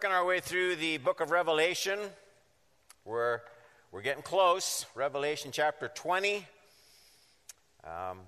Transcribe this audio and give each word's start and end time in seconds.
working 0.00 0.16
our 0.16 0.24
way 0.24 0.40
through 0.40 0.76
the 0.76 0.96
book 0.96 1.20
of 1.20 1.30
Revelation. 1.30 1.98
We're, 3.04 3.40
we're 3.92 4.00
getting 4.00 4.22
close. 4.22 4.86
Revelation 4.94 5.50
chapter 5.52 5.88
20. 5.94 6.46
Um, 7.84 8.20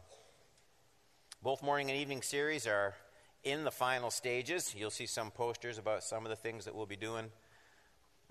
both 1.42 1.62
morning 1.62 1.88
and 1.88 1.98
evening 1.98 2.20
series 2.20 2.66
are 2.66 2.94
in 3.42 3.64
the 3.64 3.70
final 3.70 4.10
stages. 4.10 4.74
You'll 4.76 4.90
see 4.90 5.06
some 5.06 5.30
posters 5.30 5.78
about 5.78 6.04
some 6.04 6.26
of 6.26 6.28
the 6.28 6.36
things 6.36 6.66
that 6.66 6.74
we'll 6.74 6.84
be 6.84 6.94
doing 6.94 7.30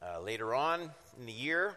uh, 0.04 0.22
later 0.22 0.54
on 0.54 0.92
in 1.18 1.26
the 1.26 1.32
year. 1.32 1.76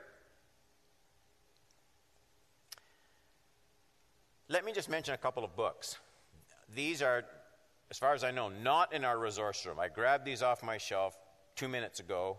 Let 4.51 4.67
me 4.67 4.73
just 4.73 4.91
mention 4.91 5.15
a 5.15 5.19
couple 5.19 5.43
of 5.43 5.57
books. 5.57 5.97
These 6.75 7.01
are, 7.01 7.25
as 7.91 7.97
far 7.97 8.13
as 8.13 8.23
I 8.23 8.33
know, 8.33 8.51
not 8.51 8.93
in 8.93 9.03
our 9.03 9.19
resource 9.19 9.65
room. 9.65 9.81
I 9.81 9.89
grabbed 9.89 10.27
these 10.27 10.43
off 10.43 10.63
my 10.63 10.77
shelf 10.77 11.17
two 11.57 11.69
minutes 11.69 12.01
ago. 12.01 12.37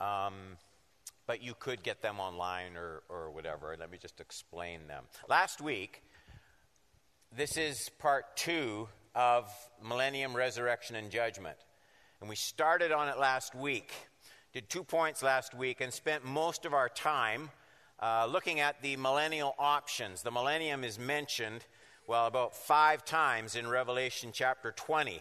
Um, 0.00 0.34
but 1.26 1.42
you 1.42 1.54
could 1.58 1.82
get 1.82 2.02
them 2.02 2.20
online 2.20 2.76
or, 2.76 3.02
or 3.08 3.30
whatever. 3.30 3.76
Let 3.78 3.90
me 3.90 3.98
just 3.98 4.20
explain 4.20 4.86
them. 4.86 5.04
Last 5.28 5.60
week, 5.60 6.02
this 7.36 7.56
is 7.56 7.90
part 7.98 8.36
two 8.36 8.88
of 9.14 9.50
Millennium 9.82 10.36
Resurrection 10.36 10.96
and 10.96 11.10
Judgment. 11.10 11.56
And 12.20 12.28
we 12.28 12.36
started 12.36 12.92
on 12.92 13.08
it 13.08 13.18
last 13.18 13.54
week, 13.54 13.92
did 14.52 14.68
two 14.70 14.84
points 14.84 15.22
last 15.22 15.54
week, 15.54 15.80
and 15.80 15.92
spent 15.92 16.24
most 16.24 16.64
of 16.64 16.72
our 16.72 16.88
time 16.88 17.50
uh, 18.00 18.26
looking 18.30 18.60
at 18.60 18.80
the 18.82 18.96
millennial 18.96 19.54
options. 19.58 20.22
The 20.22 20.30
millennium 20.30 20.84
is 20.84 20.98
mentioned, 20.98 21.64
well, 22.06 22.26
about 22.26 22.54
five 22.56 23.04
times 23.04 23.56
in 23.56 23.66
Revelation 23.66 24.30
chapter 24.32 24.72
20. 24.72 25.20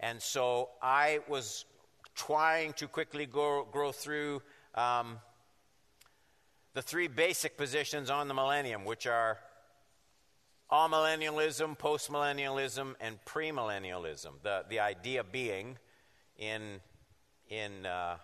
And 0.00 0.20
so 0.20 0.70
I 0.82 1.20
was 1.28 1.64
trying 2.18 2.72
to 2.74 2.88
quickly 2.88 3.24
go, 3.26 3.66
go 3.72 3.92
through 3.92 4.42
um, 4.74 5.18
the 6.74 6.82
three 6.82 7.08
basic 7.08 7.56
positions 7.56 8.10
on 8.10 8.28
the 8.28 8.34
millennium, 8.34 8.84
which 8.84 9.06
are 9.06 9.38
amillennialism, 10.70 11.78
postmillennialism, 11.78 12.94
and 13.00 13.18
premillennialism. 13.24 14.32
The, 14.42 14.64
the 14.68 14.80
idea 14.80 15.24
being 15.24 15.78
in, 16.36 16.80
in 17.48 17.86
uh, 17.86 18.16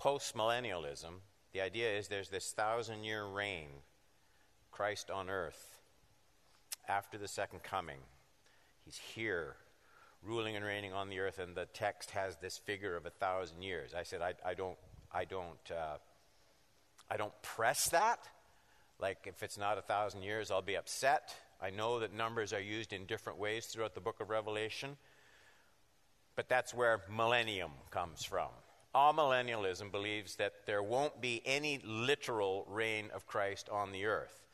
postmillennialism, 0.00 1.20
the 1.52 1.60
idea 1.60 1.96
is 1.96 2.08
there's 2.08 2.30
this 2.30 2.50
thousand 2.52 3.04
year 3.04 3.26
reign, 3.26 3.68
Christ 4.72 5.10
on 5.10 5.28
earth, 5.28 5.78
after 6.88 7.18
the 7.18 7.28
second 7.28 7.62
coming. 7.62 7.98
He's 8.84 8.96
here 9.14 9.56
ruling 10.22 10.56
and 10.56 10.64
reigning 10.64 10.92
on 10.92 11.08
the 11.08 11.20
earth, 11.20 11.38
and 11.38 11.54
the 11.54 11.66
text 11.66 12.10
has 12.10 12.36
this 12.36 12.58
figure 12.58 12.96
of 12.96 13.06
a 13.06 13.10
thousand 13.10 13.62
years. 13.62 13.94
I 13.94 14.02
said, 14.02 14.20
I, 14.20 14.34
I 14.44 14.54
don't, 14.54 14.76
I 15.12 15.24
don't, 15.24 15.70
uh, 15.70 15.96
I 17.10 17.16
don't 17.16 17.32
press 17.42 17.88
that. 17.90 18.28
Like, 19.00 19.18
if 19.26 19.42
it's 19.42 19.56
not 19.56 19.78
a 19.78 19.82
thousand 19.82 20.22
years, 20.22 20.50
I'll 20.50 20.60
be 20.62 20.76
upset. 20.76 21.34
I 21.60 21.70
know 21.70 22.00
that 22.00 22.12
numbers 22.12 22.52
are 22.52 22.60
used 22.60 22.92
in 22.92 23.06
different 23.06 23.38
ways 23.38 23.66
throughout 23.66 23.94
the 23.94 24.00
book 24.00 24.20
of 24.20 24.30
Revelation, 24.30 24.96
but 26.36 26.48
that's 26.48 26.74
where 26.74 27.02
millennium 27.10 27.72
comes 27.90 28.24
from. 28.24 28.48
Amillennialism 28.94 29.92
believes 29.92 30.36
that 30.36 30.52
there 30.66 30.82
won't 30.82 31.20
be 31.20 31.42
any 31.44 31.80
literal 31.84 32.66
reign 32.68 33.10
of 33.14 33.26
Christ 33.26 33.68
on 33.70 33.92
the 33.92 34.06
earth. 34.06 34.47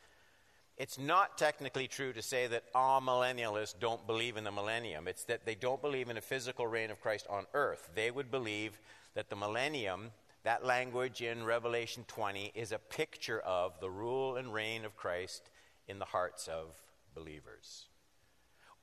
It's 0.77 0.99
not 0.99 1.37
technically 1.37 1.87
true 1.87 2.11
to 2.11 2.21
say 2.21 2.47
that 2.47 2.71
amillennialists 2.73 3.79
don't 3.79 4.05
believe 4.05 4.35
in 4.35 4.43
the 4.43 4.51
millennium. 4.51 5.07
It's 5.07 5.23
that 5.25 5.45
they 5.45 5.55
don't 5.55 5.81
believe 5.81 6.09
in 6.09 6.17
a 6.17 6.21
physical 6.21 6.67
reign 6.67 6.91
of 6.91 6.99
Christ 6.99 7.27
on 7.29 7.45
earth. 7.53 7.89
They 7.95 8.11
would 8.11 8.29
believe 8.29 8.77
that 9.13 9.29
the 9.29 9.37
millennium, 9.37 10.11
that 10.43 10.65
language 10.65 11.21
in 11.21 11.45
Revelation 11.45 12.03
20, 12.07 12.51
is 12.55 12.73
a 12.73 12.77
picture 12.77 13.39
of 13.39 13.79
the 13.79 13.89
rule 13.89 14.35
and 14.35 14.53
reign 14.53 14.83
of 14.83 14.97
Christ 14.97 15.49
in 15.87 15.97
the 15.97 16.05
hearts 16.05 16.49
of 16.49 16.75
believers. 17.13 17.85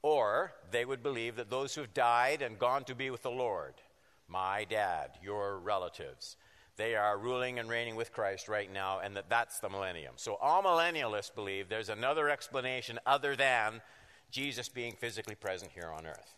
Or 0.00 0.52
they 0.70 0.86
would 0.86 1.02
believe 1.02 1.36
that 1.36 1.50
those 1.50 1.74
who've 1.74 1.92
died 1.92 2.40
and 2.40 2.58
gone 2.58 2.84
to 2.84 2.94
be 2.94 3.10
with 3.10 3.22
the 3.22 3.30
Lord, 3.30 3.74
my 4.28 4.64
dad, 4.64 5.10
your 5.22 5.58
relatives, 5.58 6.36
they 6.76 6.96
are 6.96 7.18
ruling 7.18 7.58
and 7.58 7.68
reigning 7.68 7.96
with 7.96 8.12
Christ 8.12 8.48
right 8.48 8.72
now, 8.72 9.00
and 9.00 9.16
that 9.16 9.28
that's 9.28 9.58
the 9.58 9.68
millennium. 9.68 10.14
So 10.16 10.38
amillennialists 10.42 11.34
believe 11.34 11.68
there's 11.68 11.90
another 11.90 12.28
explanation 12.28 12.98
other 13.04 13.36
than 13.36 13.82
Jesus 14.30 14.68
being 14.68 14.94
physically 14.94 15.34
present 15.34 15.72
here 15.72 15.90
on 15.94 16.06
earth. 16.06 16.34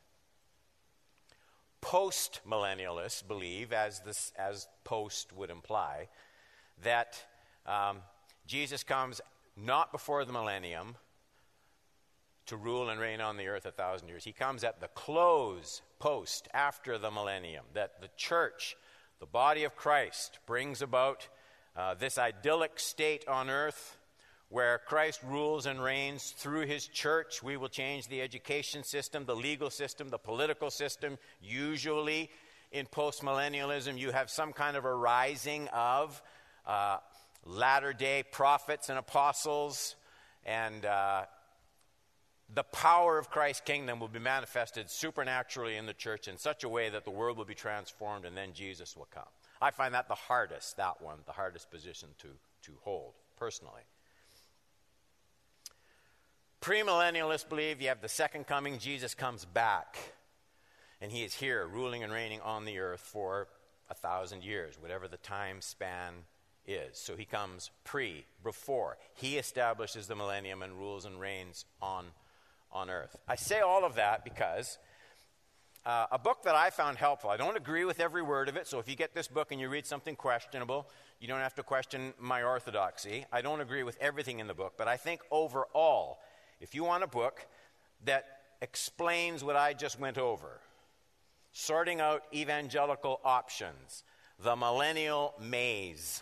Post 1.80 2.40
millennialists 2.48 3.26
believe, 3.26 3.72
as, 3.72 4.00
this, 4.00 4.32
as 4.36 4.66
post 4.82 5.32
would 5.32 5.50
imply, 5.50 6.08
that 6.82 7.22
um, 7.66 7.98
Jesus 8.46 8.82
comes 8.82 9.20
not 9.56 9.92
before 9.92 10.24
the 10.24 10.32
millennium 10.32 10.96
to 12.46 12.56
rule 12.56 12.90
and 12.90 13.00
reign 13.00 13.20
on 13.20 13.36
the 13.36 13.46
earth 13.46 13.66
a 13.66 13.70
thousand 13.70 14.08
years. 14.08 14.24
He 14.24 14.32
comes 14.32 14.64
at 14.64 14.80
the 14.80 14.88
close, 14.88 15.82
post, 15.98 16.48
after 16.52 16.98
the 16.98 17.10
millennium, 17.10 17.64
that 17.74 18.00
the 18.00 18.10
church 18.16 18.76
the 19.24 19.28
body 19.28 19.64
of 19.64 19.74
Christ 19.74 20.38
brings 20.44 20.82
about 20.82 21.26
uh, 21.74 21.94
this 21.94 22.18
idyllic 22.18 22.78
state 22.78 23.26
on 23.26 23.48
earth 23.48 23.96
where 24.50 24.82
Christ 24.84 25.18
rules 25.26 25.64
and 25.64 25.82
reigns 25.82 26.34
through 26.36 26.66
his 26.66 26.86
church. 26.86 27.42
We 27.42 27.56
will 27.56 27.70
change 27.70 28.08
the 28.08 28.20
education 28.20 28.84
system, 28.84 29.24
the 29.24 29.34
legal 29.34 29.70
system, 29.70 30.10
the 30.10 30.18
political 30.18 30.70
system. 30.70 31.16
Usually, 31.42 32.28
in 32.70 32.84
postmillennialism, 32.84 33.96
you 33.96 34.10
have 34.10 34.28
some 34.28 34.52
kind 34.52 34.76
of 34.76 34.84
a 34.84 34.94
rising 34.94 35.68
of 35.68 36.20
uh, 36.66 36.98
latter 37.46 37.94
day 37.94 38.24
prophets 38.30 38.90
and 38.90 38.98
apostles, 38.98 39.96
and 40.44 40.84
uh, 40.84 41.22
the 42.53 42.62
power 42.62 43.19
of 43.19 43.31
Christ's 43.31 43.62
kingdom 43.62 44.00
will 44.00 44.09
be 44.09 44.19
manifested 44.19 44.91
supernaturally 44.91 45.77
in 45.77 45.87
the 45.87 45.94
church 45.94 46.28
in 46.28 46.37
such 46.37 46.65
a 46.65 46.69
way 46.69 46.91
that 46.91 47.05
the 47.05 47.10
world 47.10 47.38
will 47.38 47.44
be 47.44 47.55
transformed 47.55 48.25
and 48.25 48.37
then 48.37 48.53
Jesus 48.53 48.97
will 48.97 49.09
come. 49.12 49.28
I 49.62 49.71
find 49.71 49.94
that 49.94 50.09
the 50.09 50.15
hardest, 50.15 50.77
that 50.77 51.00
one, 51.00 51.19
the 51.27 51.32
hardest 51.32 51.71
position 51.71 52.09
to, 52.19 52.28
to 52.62 52.72
hold, 52.82 53.15
personally. 53.37 53.82
Premillennialists 56.60 57.49
believe 57.49 57.81
you 57.81 57.88
have 57.88 58.00
the 58.00 58.09
second 58.09 58.47
coming, 58.47 58.78
Jesus 58.78 59.15
comes 59.15 59.44
back, 59.44 59.99
and 61.00 61.12
he 61.12 61.22
is 61.22 61.34
here, 61.34 61.66
ruling 61.66 62.03
and 62.03 62.12
reigning 62.12 62.41
on 62.41 62.65
the 62.65 62.78
earth 62.78 63.00
for 63.00 63.49
a 63.91 63.94
thousand 63.94 64.43
years, 64.43 64.76
whatever 64.81 65.06
the 65.06 65.19
time 65.19 65.61
span 65.61 66.15
is. 66.66 66.99
So 66.99 67.16
he 67.16 67.25
comes 67.25 67.71
pre, 67.84 68.25
before. 68.43 68.97
He 69.15 69.37
establishes 69.37 70.06
the 70.06 70.16
millennium 70.16 70.62
and 70.62 70.72
rules 70.72 71.05
and 71.05 71.21
reigns 71.21 71.66
on 71.82 72.06
on 72.74 72.90
earth. 72.90 73.16
I 73.28 73.36
say 73.36 73.60
all 73.60 73.84
of 73.84 73.94
that 73.94 74.24
because 74.24 74.78
uh, 75.86 76.06
a 76.10 76.18
book 76.18 76.42
that 76.44 76.54
I 76.54 76.70
found 76.70 76.98
helpful, 76.98 77.30
I 77.30 77.36
don't 77.36 77.56
agree 77.56 77.84
with 77.84 78.00
every 78.00 78.22
word 78.22 78.48
of 78.48 78.56
it, 78.56 78.66
so 78.66 78.78
if 78.78 78.88
you 78.88 78.96
get 78.96 79.14
this 79.14 79.28
book 79.28 79.52
and 79.52 79.60
you 79.60 79.68
read 79.68 79.86
something 79.86 80.16
questionable, 80.16 80.88
you 81.20 81.28
don't 81.28 81.40
have 81.40 81.54
to 81.54 81.62
question 81.62 82.14
my 82.18 82.42
orthodoxy. 82.42 83.26
I 83.32 83.42
don't 83.42 83.60
agree 83.60 83.82
with 83.82 83.96
everything 84.00 84.40
in 84.40 84.46
the 84.46 84.54
book, 84.54 84.74
but 84.76 84.88
I 84.88 84.96
think 84.96 85.20
overall, 85.30 86.18
if 86.60 86.74
you 86.74 86.84
want 86.84 87.04
a 87.04 87.06
book 87.06 87.46
that 88.04 88.24
explains 88.60 89.44
what 89.44 89.56
I 89.56 89.74
just 89.74 90.00
went 90.00 90.18
over, 90.18 90.60
sorting 91.52 92.00
out 92.00 92.22
evangelical 92.32 93.20
options, 93.24 94.04
The 94.42 94.56
Millennial 94.56 95.34
Maze. 95.40 96.20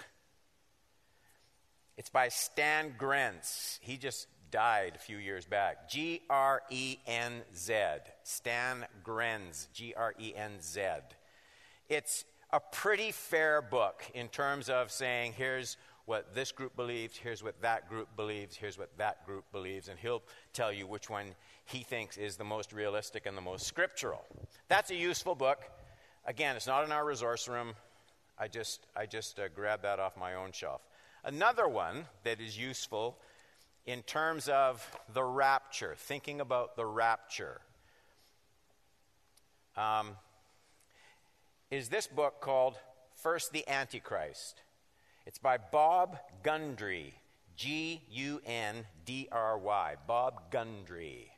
It's 1.97 2.11
by 2.11 2.29
Stan 2.29 2.95
Grenz. 2.99 3.79
He 3.81 3.97
just 3.97 4.27
died 4.53 4.93
a 4.95 4.99
few 4.99 5.17
years 5.17 5.45
back. 5.45 5.89
G 5.91 6.23
R 6.31 6.63
E 6.71 6.99
N 7.09 7.43
Z. 7.57 7.75
Stan 8.23 8.87
Grenz. 9.05 9.67
G 9.73 9.95
R 9.97 10.15
E 10.21 10.33
N 10.37 10.53
Z. 10.61 10.81
It's 11.89 12.25
a 12.53 12.61
pretty 12.61 13.11
fair 13.11 13.61
book 13.63 14.05
in 14.15 14.29
terms 14.29 14.69
of 14.69 14.93
saying, 14.93 15.33
here's 15.37 15.77
what 16.05 16.35
this 16.35 16.53
group 16.53 16.77
believes, 16.77 17.17
here's 17.17 17.43
what 17.43 17.61
that 17.63 17.89
group 17.89 18.09
believes, 18.17 18.57
here's 18.57 18.77
what 18.77 18.91
that 18.99 19.25
group 19.25 19.45
believes, 19.53 19.89
and 19.89 19.99
he'll 19.99 20.23
tell 20.53 20.73
you 20.73 20.87
which 20.87 21.09
one 21.09 21.27
he 21.65 21.83
thinks 21.83 22.17
is 22.17 22.37
the 22.37 22.45
most 22.45 22.73
realistic 22.73 23.25
and 23.25 23.37
the 23.37 23.43
most 23.43 23.67
scriptural. 23.67 24.25
That's 24.69 24.91
a 24.91 24.97
useful 24.97 25.35
book. 25.35 25.63
Again, 26.27 26.57
it's 26.57 26.67
not 26.67 26.85
in 26.85 26.93
our 26.93 27.05
resource 27.05 27.49
room. 27.49 27.75
I 28.39 28.49
just, 28.49 28.87
I 28.97 29.07
just 29.07 29.39
uh, 29.39 29.49
grabbed 29.55 29.85
that 29.85 30.01
off 30.01 30.17
my 30.17 30.35
own 30.35 30.53
shelf. 30.53 30.83
Another 31.25 31.69
one 31.69 32.07
that 32.25 32.41
is 32.41 32.59
useful 32.59 33.17
in 33.87 34.03
terms 34.03 34.49
of 34.49 34.87
the 35.13 35.25
rapture, 35.25 35.95
thinking 35.97 36.41
about 36.41 36.77
the 36.77 36.87
rapture, 36.87 37.61
um, 39.77 40.17
is 41.71 41.89
this 41.89 42.07
book 42.07 42.41
called 42.41 42.77
First 43.15 43.53
the 43.53 43.69
Antichrist. 43.69 44.63
It's 45.27 45.39
by 45.39 45.57
Bob 45.59 46.19
Gundry, 46.43 47.15
G 47.57 48.03
U 48.11 48.41
N 48.45 48.85
D 49.05 49.29
R 49.33 49.59
Y, 49.59 49.97
Bob 50.07 50.51
Gundry. 50.51 51.31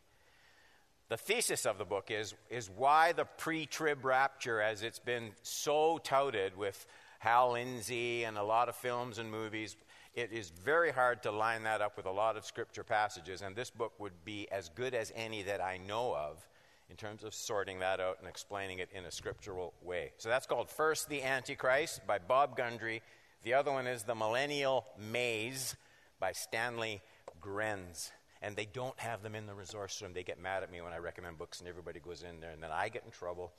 The 1.09 1.15
the 1.15 1.19
thesis 1.19 1.65
of 1.65 1.79
the 1.79 1.85
book 1.85 2.11
is, 2.11 2.35
is 2.51 2.69
why 2.69 3.13
the 3.13 3.25
pre 3.25 3.67
trib 3.67 4.05
rapture, 4.05 4.61
as 4.61 4.83
it's 4.83 4.99
been 4.99 5.31
so 5.45 6.01
touted 6.03 6.57
with 6.57 6.85
Hal 7.21 7.53
Lindsey 7.53 8.25
and 8.25 8.37
a 8.37 8.43
lot 8.43 8.69
of 8.69 8.75
films 8.75 9.19
and 9.19 9.31
movies, 9.31 9.77
it 10.15 10.33
is 10.33 10.51
very 10.51 10.93
hard 10.93 11.23
to 11.25 11.31
line 11.31 11.65
that 11.65 11.81
up 11.81 11.97
with 11.97 12.07
a 12.07 12.11
lot 12.11 12.37
of 12.37 12.45
scripture 12.45 12.85
passages, 12.85 13.43
and 13.43 13.57
this 13.57 13.71
book 13.71 13.93
would 13.99 14.25
be 14.25 14.49
as 14.51 14.69
good 14.69 14.95
as 14.95 15.13
any 15.17 15.43
that 15.43 15.61
I 15.61 15.79
know 15.79 16.15
of 16.15 16.47
in 16.89 16.97
terms 16.97 17.25
of 17.25 17.35
sorting 17.35 17.81
that 17.81 17.99
out 18.01 18.19
and 18.21 18.29
explaining 18.29 18.79
it 18.79 18.89
in 18.93 19.05
a 19.05 19.11
scriptural 19.11 19.73
way. 19.83 20.13
So 20.19 20.29
that's 20.29 20.47
called 20.47 20.71
First 20.71 21.09
the 21.09 21.23
Antichrist 21.23 22.07
by 22.07 22.19
Bob 22.19 22.57
Gundry. 22.57 23.03
The 23.43 23.55
other 23.55 23.73
one 23.73 23.87
is 23.87 24.05
The 24.05 24.15
Millennial 24.15 24.85
Maze 24.99 25.77
by 26.21 26.33
Stanley 26.33 27.03
Grenz. 27.41 28.11
And 28.43 28.55
they 28.55 28.67
don't 28.67 28.99
have 29.01 29.23
them 29.23 29.35
in 29.35 29.47
the 29.47 29.55
resource 29.55 30.01
room. 30.03 30.13
They 30.13 30.23
get 30.23 30.39
mad 30.39 30.63
at 30.63 30.71
me 30.71 30.83
when 30.83 30.93
I 30.93 30.99
recommend 30.99 31.39
books 31.39 31.61
and 31.61 31.69
everybody 31.69 31.99
goes 31.99 32.23
in 32.23 32.41
there, 32.41 32.51
and 32.51 32.63
then 32.63 32.71
I 32.71 32.91
get 32.91 33.03
in 33.05 33.11
trouble. 33.11 33.53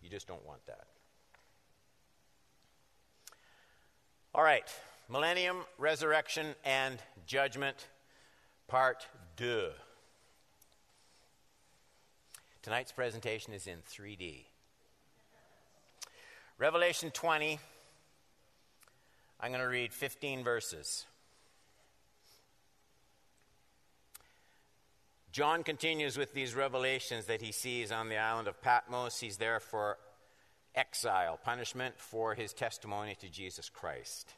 You 0.00 0.08
just 0.08 0.28
don't 0.28 0.46
want 0.46 0.64
that. 0.66 0.86
All 4.32 4.44
right, 4.44 4.70
Millennium, 5.10 5.64
Resurrection, 5.78 6.54
and 6.64 6.98
Judgment, 7.26 7.88
Part 8.66 9.06
2. 9.38 9.68
Tonight's 12.60 12.92
presentation 12.92 13.54
is 13.54 13.66
in 13.66 13.78
3D. 13.90 14.44
Revelation 16.58 17.10
20, 17.10 17.58
I'm 19.40 19.50
going 19.50 19.62
to 19.62 19.66
read 19.66 19.94
15 19.94 20.44
verses. 20.44 21.06
John 25.32 25.62
continues 25.62 26.18
with 26.18 26.34
these 26.34 26.54
revelations 26.54 27.26
that 27.26 27.40
he 27.40 27.52
sees 27.52 27.90
on 27.90 28.10
the 28.10 28.18
island 28.18 28.48
of 28.48 28.60
Patmos. 28.60 29.20
He's 29.20 29.38
there 29.38 29.60
for 29.60 29.96
exile, 30.74 31.38
punishment 31.42 31.94
for 31.96 32.34
his 32.34 32.52
testimony 32.52 33.14
to 33.20 33.28
Jesus 33.30 33.70
Christ. 33.70 34.34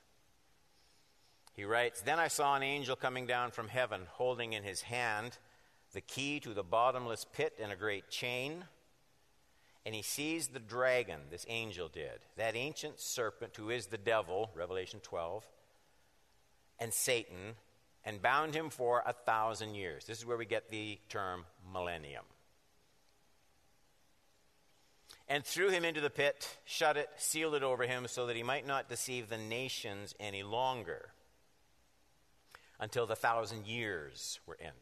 He 1.52 1.64
writes 1.64 2.00
Then 2.00 2.18
I 2.18 2.28
saw 2.28 2.56
an 2.56 2.62
angel 2.62 2.96
coming 2.96 3.26
down 3.26 3.50
from 3.50 3.68
heaven, 3.68 4.02
holding 4.10 4.52
in 4.52 4.62
his 4.62 4.82
hand 4.82 5.38
the 5.92 6.00
key 6.00 6.40
to 6.40 6.54
the 6.54 6.62
bottomless 6.62 7.26
pit 7.32 7.58
and 7.60 7.72
a 7.72 7.76
great 7.76 8.08
chain. 8.10 8.64
And 9.84 9.94
he 9.94 10.02
seized 10.02 10.52
the 10.52 10.60
dragon, 10.60 11.20
this 11.30 11.46
angel 11.48 11.88
did, 11.88 12.20
that 12.36 12.54
ancient 12.54 13.00
serpent 13.00 13.56
who 13.56 13.70
is 13.70 13.86
the 13.86 13.98
devil, 13.98 14.50
Revelation 14.54 15.00
12, 15.02 15.44
and 16.78 16.92
Satan, 16.92 17.54
and 18.04 18.20
bound 18.20 18.54
him 18.54 18.68
for 18.68 19.02
a 19.06 19.12
thousand 19.12 19.74
years. 19.74 20.04
This 20.04 20.18
is 20.18 20.26
where 20.26 20.36
we 20.36 20.44
get 20.44 20.70
the 20.70 20.98
term 21.08 21.44
millennium. 21.72 22.24
And 25.28 25.44
threw 25.44 25.70
him 25.70 25.84
into 25.84 26.00
the 26.00 26.10
pit, 26.10 26.58
shut 26.64 26.96
it, 26.96 27.08
sealed 27.16 27.54
it 27.54 27.62
over 27.62 27.84
him, 27.84 28.06
so 28.06 28.26
that 28.26 28.36
he 28.36 28.42
might 28.42 28.66
not 28.66 28.88
deceive 28.88 29.28
the 29.28 29.38
nations 29.38 30.14
any 30.20 30.42
longer 30.42 31.10
until 32.80 33.06
the 33.06 33.14
thousand 33.14 33.66
years 33.66 34.40
were 34.46 34.56
ended. 34.58 34.74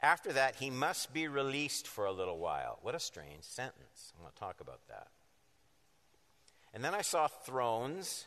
After 0.00 0.32
that, 0.32 0.56
he 0.56 0.70
must 0.70 1.12
be 1.12 1.28
released 1.28 1.86
for 1.86 2.06
a 2.06 2.12
little 2.12 2.38
while. 2.38 2.78
What 2.82 2.94
a 2.94 3.00
strange 3.00 3.42
sentence. 3.42 4.12
I'm 4.16 4.22
going 4.22 4.32
to 4.32 4.38
talk 4.38 4.60
about 4.60 4.80
that. 4.88 5.08
And 6.72 6.84
then 6.84 6.94
I 6.94 7.02
saw 7.02 7.26
thrones, 7.26 8.26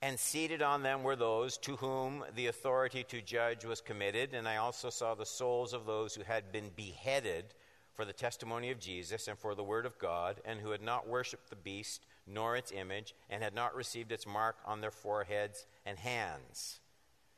and 0.00 0.18
seated 0.18 0.62
on 0.62 0.82
them 0.82 1.02
were 1.02 1.16
those 1.16 1.58
to 1.58 1.76
whom 1.76 2.24
the 2.34 2.46
authority 2.46 3.04
to 3.04 3.20
judge 3.20 3.64
was 3.64 3.80
committed. 3.80 4.34
And 4.34 4.48
I 4.48 4.56
also 4.56 4.90
saw 4.90 5.14
the 5.14 5.26
souls 5.26 5.72
of 5.72 5.86
those 5.86 6.14
who 6.14 6.22
had 6.22 6.50
been 6.50 6.70
beheaded 6.74 7.44
for 7.92 8.04
the 8.04 8.12
testimony 8.12 8.70
of 8.70 8.80
Jesus 8.80 9.28
and 9.28 9.38
for 9.38 9.54
the 9.54 9.64
word 9.64 9.86
of 9.86 9.98
God, 9.98 10.40
and 10.44 10.60
who 10.60 10.70
had 10.70 10.82
not 10.82 11.08
worshipped 11.08 11.50
the 11.50 11.56
beast 11.56 12.04
nor 12.26 12.56
its 12.56 12.72
image, 12.72 13.14
and 13.30 13.42
had 13.42 13.54
not 13.54 13.74
received 13.74 14.12
its 14.12 14.26
mark 14.26 14.56
on 14.64 14.80
their 14.80 14.90
foreheads 14.90 15.66
and 15.84 15.98
hands. 15.98 16.80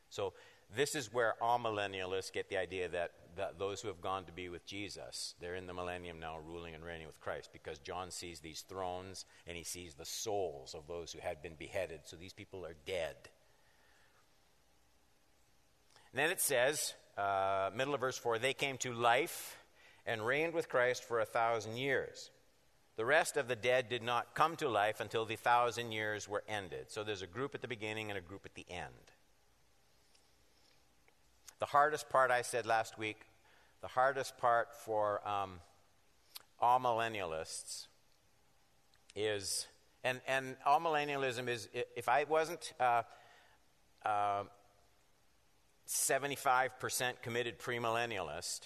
So, 0.09 0.33
this 0.75 0.93
is 0.93 1.11
where 1.11 1.33
amillennialists 1.41 2.31
get 2.31 2.49
the 2.49 2.57
idea 2.57 2.87
that, 2.89 3.11
that 3.37 3.57
those 3.57 3.81
who 3.81 3.87
have 3.87 4.01
gone 4.01 4.25
to 4.25 4.31
be 4.31 4.49
with 4.49 4.65
Jesus, 4.67 5.33
they're 5.41 5.55
in 5.55 5.65
the 5.65 5.73
millennium 5.73 6.19
now 6.19 6.37
ruling 6.45 6.75
and 6.75 6.83
reigning 6.83 7.07
with 7.07 7.19
Christ 7.19 7.49
because 7.51 7.79
John 7.79 8.11
sees 8.11 8.39
these 8.39 8.61
thrones 8.61 9.25
and 9.47 9.57
he 9.57 9.63
sees 9.63 9.95
the 9.95 10.05
souls 10.05 10.75
of 10.75 10.87
those 10.87 11.11
who 11.11 11.19
had 11.19 11.41
been 11.41 11.55
beheaded. 11.57 12.01
So 12.05 12.15
these 12.17 12.33
people 12.33 12.65
are 12.65 12.75
dead. 12.85 13.15
And 16.11 16.19
then 16.19 16.29
it 16.29 16.39
says, 16.39 16.93
uh, 17.17 17.71
middle 17.75 17.93
of 17.95 17.99
verse 17.99 18.17
4, 18.17 18.37
they 18.37 18.53
came 18.53 18.77
to 18.79 18.93
life 18.93 19.57
and 20.05 20.25
reigned 20.25 20.53
with 20.53 20.69
Christ 20.69 21.03
for 21.03 21.19
a 21.19 21.25
thousand 21.25 21.77
years. 21.77 22.29
The 22.95 23.05
rest 23.05 23.37
of 23.37 23.47
the 23.47 23.55
dead 23.55 23.89
did 23.89 24.03
not 24.03 24.35
come 24.35 24.55
to 24.57 24.69
life 24.69 24.99
until 24.99 25.25
the 25.25 25.35
thousand 25.35 25.93
years 25.93 26.27
were 26.27 26.43
ended. 26.47 26.87
So 26.89 27.03
there's 27.03 27.21
a 27.21 27.27
group 27.27 27.55
at 27.55 27.61
the 27.61 27.67
beginning 27.67 28.09
and 28.09 28.17
a 28.17 28.21
group 28.21 28.41
at 28.45 28.55
the 28.55 28.65
end. 28.69 29.13
The 31.59 31.65
hardest 31.65 32.09
part, 32.09 32.31
I 32.31 32.41
said 32.41 32.65
last 32.65 32.97
week, 32.97 33.17
the 33.81 33.87
hardest 33.87 34.37
part 34.37 34.73
for 34.73 35.27
um, 35.27 35.59
millennialists 36.61 37.87
is, 39.13 39.67
and, 40.03 40.21
and 40.25 40.55
amillennialism 40.65 41.49
is, 41.49 41.67
if 41.73 42.07
I 42.07 42.23
wasn't 42.23 42.71
uh, 42.79 43.03
uh, 44.05 44.43
75% 45.87 47.21
committed 47.21 47.59
premillennialist, 47.59 48.61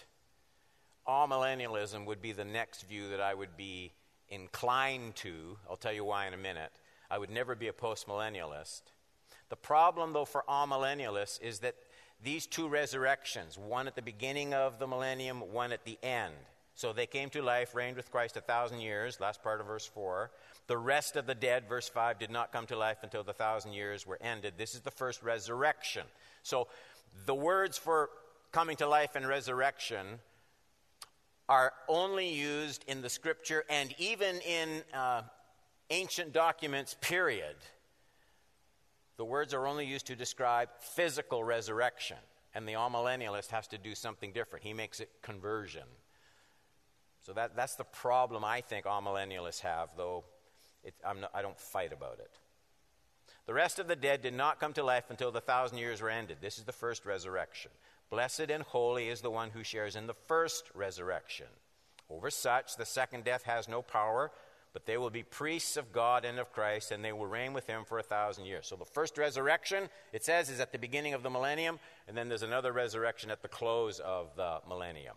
amillennialism 1.08 2.06
would 2.06 2.22
be 2.22 2.32
the 2.32 2.46
next 2.46 2.84
view 2.84 3.10
that 3.10 3.22
I 3.22 3.34
would 3.34 3.58
be 3.58 3.94
inclined 4.30 5.16
to. 5.18 5.58
I'll 5.68 5.78
tell 5.78 5.94
you 5.94 6.06
why 6.06 6.28
in 6.28 6.34
a 6.36 6.38
minute. 6.38 6.72
I 7.10 7.18
would 7.18 7.32
never 7.32 7.56
be 7.56 7.68
a 7.70 7.74
postmillennialist. 7.74 8.82
The 9.50 9.56
problem, 9.56 10.14
though, 10.14 10.26
for 10.26 10.44
amillennialists 10.48 11.42
is 11.42 11.60
that 11.60 11.76
these 12.24 12.46
two 12.48 12.68
resurrections, 12.68 13.58
one 13.58 13.88
at 13.88 13.96
the 13.96 14.02
beginning 14.02 14.54
of 14.54 14.80
the 14.80 14.88
millennium, 14.88 15.42
one 15.52 15.72
at 15.72 15.84
the 15.84 15.98
end. 16.02 16.34
So 16.76 16.92
they 16.92 17.06
came 17.06 17.30
to 17.32 17.42
life, 17.42 17.76
reigned 17.76 17.98
with 17.98 18.10
Christ 18.12 18.38
a 18.38 18.42
thousand 18.42 18.80
years, 18.80 19.20
last 19.20 19.44
part 19.44 19.60
of 19.60 19.68
verse 19.68 19.86
4. 19.86 20.32
The 20.68 20.78
rest 20.78 21.16
of 21.16 21.28
the 21.28 21.36
dead, 21.36 21.68
verse 21.68 21.88
5, 21.90 22.18
did 22.18 22.32
not 22.32 22.52
come 22.52 22.66
to 22.68 22.78
life 22.78 23.00
until 23.04 23.24
the 23.24 23.34
thousand 23.34 23.74
years 23.74 24.08
were 24.08 24.18
ended. 24.22 24.54
This 24.58 24.74
is 24.74 24.82
the 24.82 24.92
first 24.92 25.22
resurrection. 25.22 26.04
So 26.42 26.68
the 27.26 27.36
words 27.36 27.78
for 27.78 28.10
coming 28.52 28.78
to 28.78 28.88
life 28.88 29.16
and 29.16 29.28
resurrection 29.28 30.20
are 31.50 31.74
only 31.88 32.30
used 32.30 32.86
in 32.88 33.02
the 33.02 33.10
scripture 33.10 33.66
and 33.70 33.94
even 34.00 34.40
in 34.42 34.82
uh, 34.94 35.24
ancient 35.90 36.32
documents, 36.34 36.96
period 37.02 37.56
the 39.18 39.26
words 39.26 39.54
are 39.54 39.68
only 39.68 39.86
used 39.86 40.08
to 40.08 40.16
describe 40.16 40.70
physical 40.80 41.44
resurrection, 41.44 42.18
and 42.54 42.68
the 42.68 42.74
amillennialist 42.74 43.52
has 43.52 43.68
to 43.68 43.78
do 43.78 43.96
something 43.96 44.32
different. 44.32 44.66
He 44.66 44.74
makes 44.74 45.00
it 45.00 45.10
conversion. 45.22 45.84
So 47.22 47.34
that, 47.34 47.56
that's 47.56 47.76
the 47.76 47.84
problem 47.84 48.44
I 48.44 48.62
think 48.62 48.86
amillennialists 48.86 49.62
have, 49.62 49.90
though 49.96 50.26
it, 50.84 50.94
not, 51.04 51.32
I 51.34 51.42
don't 51.42 51.60
fight 51.60 51.94
about 51.94 52.20
it. 52.20 52.32
The 53.46 53.54
rest 53.54 53.80
of 53.80 53.88
the 53.88 53.96
dead 53.96 54.22
did 54.22 54.34
not 54.34 54.60
come 54.60 54.74
to 54.74 54.84
life 54.84 55.06
until 55.10 55.32
the 55.32 55.42
thousand 55.42 55.78
years 55.78 56.02
were 56.02 56.10
ended. 56.10 56.38
This 56.42 56.58
is 56.58 56.64
the 56.64 56.72
first 56.72 57.06
resurrection. 57.06 57.72
Blessed 58.10 58.50
and 58.50 58.64
holy 58.64 59.10
is 59.10 59.22
the 59.22 59.32
one 59.32 59.50
who 59.50 59.64
shares 59.64 59.96
in 59.96 60.08
the 60.08 60.14
first 60.14 60.70
resurrection. 60.74 61.48
Over 62.10 62.30
such, 62.30 62.76
the 62.76 62.86
second 62.86 63.24
death 63.24 63.44
has 63.44 63.68
no 63.68 63.82
power 63.82 64.32
but 64.74 64.88
they 64.88 64.98
will 64.98 65.12
be 65.12 65.22
priests 65.22 65.78
of 65.78 65.94
God 65.94 66.26
and 66.26 66.40
of 66.40 66.52
Christ, 66.52 66.92
and 66.92 67.06
they 67.06 67.14
will 67.14 67.28
reign 67.28 67.54
with 67.54 67.68
him 67.68 67.84
for 67.86 68.00
a 68.00 68.04
thousand 68.04 68.46
years. 68.46 68.68
So 68.68 68.76
the 68.76 68.86
first 68.86 69.18
resurrection, 69.20 69.88
it 70.12 70.26
says, 70.26 70.50
is 70.50 70.60
at 70.60 70.72
the 70.72 70.80
beginning 70.80 71.14
of 71.14 71.22
the 71.22 71.30
millennium, 71.30 71.80
and 72.08 72.18
then 72.18 72.28
there's 72.28 72.42
another 72.42 72.72
resurrection 72.72 73.30
at 73.30 73.44
the 73.44 73.48
close 73.48 74.00
of 74.00 74.36
the 74.36 74.60
millennium. 74.68 75.16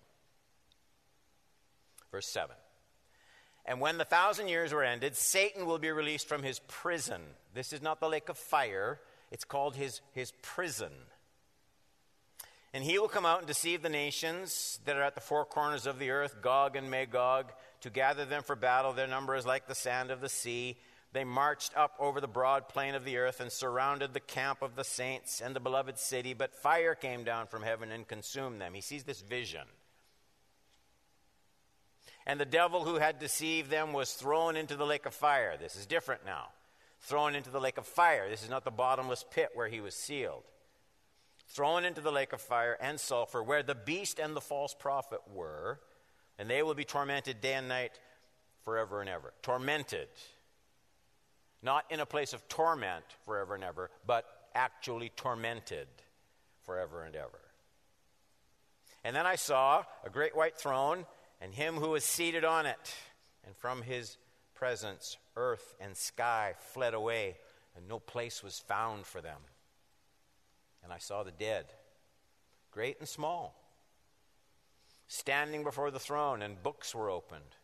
Verse 2.12 2.28
7. 2.28 2.54
And 3.64 3.80
when 3.80 3.98
the 3.98 4.04
thousand 4.04 4.48
years 4.48 4.72
were 4.72 4.84
ended, 4.84 5.16
Satan 5.16 5.66
will 5.66 5.78
be 5.78 5.90
released 5.90 6.28
from 6.28 6.42
his 6.42 6.60
prison. 6.68 7.22
This 7.54 7.72
is 7.72 7.82
not 7.82 7.98
the 7.98 8.08
lake 8.08 8.28
of 8.28 8.38
fire, 8.38 9.00
it's 9.30 9.44
called 9.44 9.75
his, 9.75 10.02
his 10.12 10.32
prison. 10.42 10.92
And 12.76 12.85
he 12.85 12.99
will 12.99 13.09
come 13.09 13.25
out 13.25 13.38
and 13.38 13.47
deceive 13.47 13.80
the 13.80 13.88
nations 13.88 14.80
that 14.85 14.97
are 14.97 15.02
at 15.02 15.14
the 15.14 15.23
four 15.23 15.47
corners 15.47 15.87
of 15.87 15.99
the 15.99 16.11
earth, 16.11 16.42
Gog 16.42 16.76
and 16.76 16.90
Magog 16.90 17.50
to 17.80 17.88
gather 17.88 18.26
them 18.26 18.42
for 18.42 18.54
battle. 18.54 18.92
Their 18.92 19.06
number 19.06 19.35
is 19.35 19.47
like 19.47 19.66
the 19.66 19.75
sand 19.75 20.11
of 20.11 20.21
the 20.21 20.28
sea. 20.28 20.76
They 21.14 21.25
marched 21.25 21.75
up 21.75 21.95
over 21.99 22.21
the 22.21 22.28
broad 22.28 22.68
plain 22.68 22.95
of 22.95 23.06
the 23.06 23.16
earth 23.16 23.40
and 23.40 23.50
surrounded 23.50 24.12
the 24.12 24.21
camp 24.21 24.61
of 24.61 24.76
the 24.76 24.85
saints 24.85 25.40
and 25.40 25.56
the 25.56 25.61
beloved 25.61 25.99
city, 25.99 26.35
but 26.35 26.54
fire 26.54 26.95
came 26.95 27.25
down 27.25 27.47
from 27.47 27.62
heaven 27.62 27.90
and 27.90 28.06
consumed 28.06 28.61
them. 28.61 28.75
He 28.75 28.83
sees 28.83 29.04
this 29.04 29.23
vision. 29.23 29.64
And 32.26 32.38
the 32.38 32.45
devil 32.45 32.85
who 32.85 32.97
had 32.97 33.18
deceived 33.18 33.71
them 33.71 33.95
was 33.95 34.12
thrown 34.12 34.54
into 34.54 34.76
the 34.76 34.85
lake 34.85 35.06
of 35.06 35.14
fire. 35.14 35.56
This 35.59 35.76
is 35.76 35.87
different 35.87 36.26
now. 36.26 36.49
Thrown 37.00 37.37
into 37.37 37.49
the 37.49 37.59
lake 37.59 37.78
of 37.78 37.87
fire. 37.87 38.28
This 38.28 38.42
is 38.42 38.50
not 38.50 38.64
the 38.64 38.71
bottomless 38.71 39.25
pit 39.30 39.49
where 39.54 39.68
he 39.68 39.80
was 39.80 39.95
sealed. 39.95 40.42
Thrown 41.48 41.84
into 41.84 42.00
the 42.00 42.12
lake 42.12 42.32
of 42.32 42.40
fire 42.40 42.76
and 42.80 42.98
sulfur, 42.98 43.42
where 43.42 43.62
the 43.62 43.74
beast 43.74 44.18
and 44.18 44.34
the 44.34 44.40
false 44.40 44.74
prophet 44.74 45.20
were, 45.32 45.80
and 46.38 46.50
they 46.50 46.62
will 46.62 46.74
be 46.74 46.84
tormented 46.84 47.40
day 47.40 47.54
and 47.54 47.68
night 47.68 47.98
forever 48.64 49.00
and 49.00 49.08
ever. 49.08 49.32
Tormented. 49.42 50.08
Not 51.62 51.84
in 51.90 52.00
a 52.00 52.06
place 52.06 52.32
of 52.32 52.46
torment 52.48 53.04
forever 53.24 53.54
and 53.54 53.64
ever, 53.64 53.90
but 54.06 54.26
actually 54.54 55.10
tormented 55.16 55.88
forever 56.64 57.04
and 57.04 57.14
ever. 57.14 57.40
And 59.04 59.14
then 59.14 59.26
I 59.26 59.36
saw 59.36 59.84
a 60.04 60.10
great 60.10 60.36
white 60.36 60.56
throne 60.56 61.06
and 61.40 61.54
him 61.54 61.76
who 61.76 61.90
was 61.90 62.04
seated 62.04 62.44
on 62.44 62.66
it. 62.66 62.94
And 63.46 63.54
from 63.56 63.82
his 63.82 64.16
presence, 64.54 65.16
earth 65.36 65.74
and 65.80 65.96
sky 65.96 66.54
fled 66.72 66.94
away, 66.94 67.36
and 67.76 67.86
no 67.86 68.00
place 68.00 68.42
was 68.42 68.58
found 68.58 69.06
for 69.06 69.20
them. 69.20 69.38
And 70.87 70.93
I 70.93 70.99
saw 70.99 71.25
the 71.25 71.33
dead, 71.33 71.64
great 72.71 73.00
and 73.00 73.09
small, 73.09 73.61
standing 75.09 75.64
before 75.64 75.90
the 75.90 75.99
throne, 75.99 76.43
and 76.43 76.62
books 76.62 76.95
were 76.95 77.11
opened. 77.11 77.57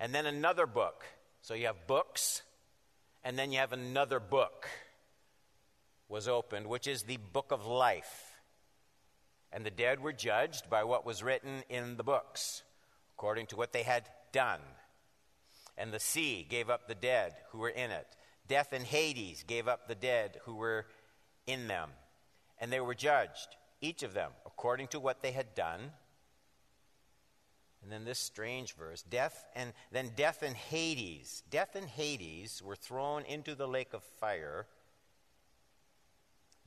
And 0.00 0.12
then 0.12 0.26
another 0.26 0.66
book. 0.66 1.04
So 1.42 1.54
you 1.54 1.66
have 1.66 1.86
books, 1.86 2.42
and 3.22 3.38
then 3.38 3.52
you 3.52 3.60
have 3.60 3.72
another 3.72 4.18
book 4.18 4.66
was 6.08 6.26
opened, 6.26 6.66
which 6.66 6.88
is 6.88 7.04
the 7.04 7.18
book 7.18 7.52
of 7.52 7.68
life. 7.68 8.32
And 9.52 9.64
the 9.64 9.70
dead 9.70 10.00
were 10.00 10.12
judged 10.12 10.68
by 10.68 10.82
what 10.82 11.06
was 11.06 11.22
written 11.22 11.62
in 11.68 11.96
the 11.96 12.02
books, 12.02 12.64
according 13.14 13.46
to 13.46 13.56
what 13.56 13.72
they 13.72 13.84
had 13.84 14.08
done. 14.32 14.58
And 15.78 15.92
the 15.92 16.00
sea 16.00 16.44
gave 16.50 16.68
up 16.68 16.88
the 16.88 16.96
dead 16.96 17.36
who 17.52 17.58
were 17.58 17.68
in 17.68 17.92
it. 17.92 18.08
Death 18.48 18.72
and 18.72 18.84
Hades 18.84 19.44
gave 19.44 19.68
up 19.68 19.86
the 19.86 19.94
dead 19.94 20.40
who 20.46 20.56
were 20.56 20.86
in 21.46 21.68
them. 21.68 21.90
And 22.60 22.72
they 22.72 22.80
were 22.80 22.94
judged, 22.94 23.56
each 23.80 24.02
of 24.02 24.14
them, 24.14 24.32
according 24.44 24.88
to 24.88 25.00
what 25.00 25.22
they 25.22 25.32
had 25.32 25.54
done. 25.54 25.92
And 27.82 27.90
then 27.90 28.04
this 28.04 28.18
strange 28.18 28.74
verse 28.74 29.02
death 29.02 29.46
and 29.56 29.72
then 29.90 30.12
death 30.14 30.42
and 30.42 30.54
Hades. 30.54 31.42
Death 31.50 31.74
and 31.74 31.88
Hades 31.88 32.62
were 32.62 32.76
thrown 32.76 33.24
into 33.24 33.54
the 33.54 33.66
lake 33.66 33.94
of 33.94 34.02
fire. 34.02 34.66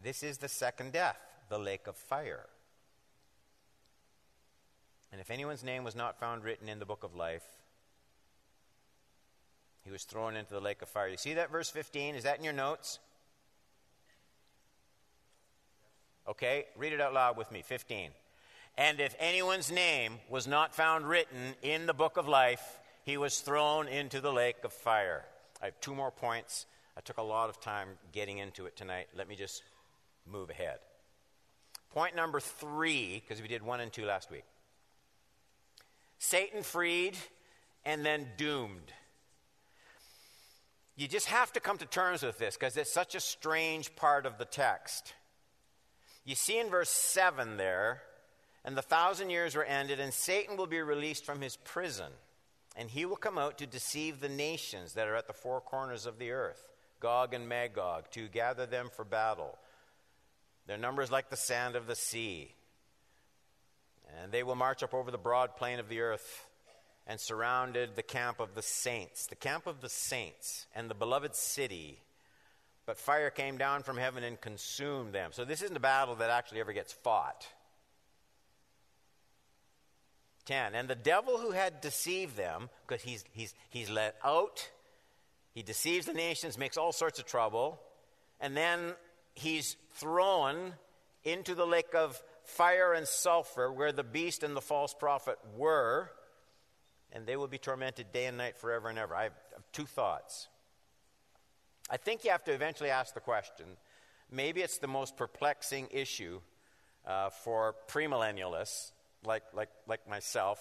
This 0.01 0.23
is 0.23 0.39
the 0.39 0.50
second 0.50 0.91
death, 0.91 1.19
the 1.50 1.59
lake 1.59 1.88
of 1.88 1.95
fire. 1.95 2.47
And 5.12 5.21
if 5.21 5.29
anyone's 5.29 5.63
name 5.63 5.83
was 5.83 5.95
not 5.95 6.19
found 6.19 6.43
written 6.43 6.67
in 6.67 6.79
the 6.79 6.85
book 6.85 7.03
of 7.03 7.15
life, 7.15 7.45
he 9.85 9.91
was 9.91 10.03
thrown 10.03 10.35
into 10.35 10.51
the 10.51 10.59
lake 10.59 10.81
of 10.81 10.89
fire. 10.89 11.07
You 11.07 11.17
see 11.17 11.35
that 11.35 11.51
verse 11.51 11.69
15? 11.69 12.15
Is 12.15 12.23
that 12.23 12.39
in 12.39 12.43
your 12.43 12.53
notes? 12.53 13.00
Okay, 16.27 16.65
read 16.77 16.94
it 16.94 17.01
out 17.01 17.13
loud 17.13 17.38
with 17.38 17.51
me. 17.51 17.62
15. 17.62 18.12
And 18.77 19.00
if 19.00 19.15
anyone's 19.20 19.72
name 19.72 20.20
was 20.30 20.48
not 20.48 20.74
found 20.74 21.08
written 21.08 21.53
in 21.62 21.86
the 21.86 21.94
book 21.94 22.18
of 22.18 22.27
life, 22.27 22.80
he 23.03 23.18
was 23.18 23.39
thrown 23.39 23.88
into 23.88 24.22
the 24.22 24.32
lake 24.32 24.63
of 24.63 24.74
fire. 24.74 25.25
I 25.62 25.65
have 25.65 25.80
two 25.80 25.94
more 25.94 26.12
points. 26.12 26.65
I 26.98 27.01
took 27.01 27.18
a 27.18 27.24
lot 27.24 27.50
of 27.50 27.60
time 27.60 27.89
getting 28.12 28.38
into 28.38 28.65
it 28.65 28.75
tonight. 28.75 29.08
Let 29.15 29.27
me 29.27 29.36
just 29.36 29.63
move 30.25 30.50
ahead. 30.50 30.80
Point 31.94 32.15
number 32.15 32.39
three, 32.39 33.22
because 33.22 33.42
we 33.42 33.48
did 33.48 33.62
one 33.62 33.80
and 33.80 33.92
two 33.92 34.06
last 34.06 34.32
week. 34.32 34.46
Satan 36.18 36.63
freed 36.63 37.18
and 37.86 38.06
then 38.06 38.27
doomed. 38.38 38.94
You 40.96 41.08
just 41.08 41.27
have 41.27 41.51
to 41.53 41.60
come 41.60 41.77
to 41.80 41.86
terms 41.86 42.24
with 42.24 42.38
this 42.38 42.56
because 42.56 42.77
it's 42.77 42.92
such 42.92 43.13
a 43.13 43.20
strange 43.20 43.96
part 43.96 44.25
of 44.25 44.38
the 44.38 44.46
text. 44.46 45.13
You 46.25 46.36
see 46.36 46.60
in 46.60 46.70
verse 46.70 46.89
7 46.89 47.58
there, 47.58 48.01
and 48.63 48.77
the 48.77 48.82
thousand 48.82 49.30
years 49.30 49.56
were 49.56 49.63
ended, 49.63 50.00
and 50.00 50.13
Satan 50.13 50.56
will 50.56 50.68
be 50.68 50.82
released 50.82 51.25
from 51.25 51.42
his 51.42 51.58
prison, 51.58 52.12
and 52.75 52.89
he 52.89 53.06
will 53.06 53.18
come 53.18 53.38
out 53.38 53.58
to 53.58 53.68
deceive 53.68 54.20
the 54.20 54.30
nations 54.30 54.94
that 54.94 55.08
are 55.08 55.15
at 55.15 55.27
the 55.27 55.34
four 55.34 55.60
corners 55.60 56.06
of 56.06 56.20
the 56.20 56.32
earth, 56.32 56.65
Gog 57.00 57.34
and 57.34 57.50
Magog, 57.50 58.10
to 58.12 58.27
gather 58.30 58.65
them 58.65 58.89
for 58.94 59.03
battle. 59.03 59.58
Their 60.65 60.77
number 60.77 61.01
is 61.01 61.12
like 61.12 61.30
the 61.30 61.36
sand 61.36 61.75
of 61.75 61.88
the 61.88 61.96
sea. 61.96 62.53
And 64.22 64.32
they 64.32 64.44
will 64.44 64.56
march 64.56 64.84
up 64.84 64.94
over 64.94 65.12
the 65.12 65.18
broad 65.18 65.56
plain 65.58 65.80
of 65.80 65.89
the 65.89 66.00
earth 66.01 66.46
and 67.06 67.20
surrounded 67.20 67.96
the 67.96 68.03
camp 68.03 68.39
of 68.39 68.56
the 68.56 68.62
saints, 68.62 69.27
the 69.27 69.36
camp 69.36 69.68
of 69.68 69.82
the 69.82 69.89
saints, 69.89 70.68
and 70.74 70.89
the 70.89 70.96
beloved 70.96 71.36
city. 71.36 72.00
But 72.86 72.98
fire 72.98 73.30
came 73.30 73.58
down 73.58 73.84
from 73.84 73.98
heaven 73.98 74.24
and 74.24 74.40
consumed 74.40 75.13
them. 75.13 75.32
So 75.34 75.46
this 75.46 75.62
isn't 75.62 75.78
a 75.78 75.80
battle 75.80 76.16
that 76.16 76.30
actually 76.30 76.60
ever 76.60 76.74
gets 76.74 76.92
fought. 76.92 77.48
10. 80.46 80.75
And 80.75 80.90
the 80.90 80.96
devil 80.96 81.38
who 81.38 81.52
had 81.52 81.82
deceived 81.82 82.36
them, 82.36 82.70
because 82.86 83.02
he's, 83.02 83.24
he's, 83.32 83.54
he's 83.70 83.90
let 83.90 84.16
out, 84.24 84.70
he 85.54 85.63
deceives 85.63 86.08
the 86.08 86.13
nations, 86.13 86.58
makes 86.58 86.78
all 86.78 86.92
sorts 86.92 87.20
of 87.20 87.25
trouble, 87.25 87.80
and 88.42 88.58
then 88.58 88.94
he's 89.34 89.78
thrown 89.96 90.74
into 91.24 91.56
the 91.56 91.66
lake 91.66 91.96
of 91.96 92.22
fire 92.44 92.94
and 92.94 93.08
sulfur, 93.08 93.72
where 93.72 93.92
the 93.92 94.04
beast 94.04 94.44
and 94.44 94.56
the 94.56 94.62
false 94.62 94.94
prophet 94.94 95.38
were, 95.56 96.12
and 97.13 97.25
they 97.25 97.38
will 97.38 97.48
be 97.48 97.58
tormented 97.58 98.12
day 98.12 98.25
and 98.25 98.38
night 98.38 98.58
forever 98.58 98.90
and 98.90 99.00
ever. 99.00 99.16
I 99.16 99.24
have 99.24 99.34
two 99.72 99.86
thoughts. 99.86 100.50
I 101.93 101.97
think 101.97 102.23
you 102.23 102.31
have 102.31 102.43
to 102.45 102.51
eventually 102.51 102.89
ask 102.89 103.13
the 103.13 103.19
question 103.19 103.65
maybe 104.31 104.62
it's 104.62 104.79
the 104.79 104.88
most 104.88 105.15
perplexing 105.15 105.89
issue 105.91 106.39
uh, 107.05 107.29
for 107.29 107.75
premillennialists 107.88 108.93
like, 109.23 109.43
like, 109.53 109.69
like 109.88 110.09
myself 110.09 110.59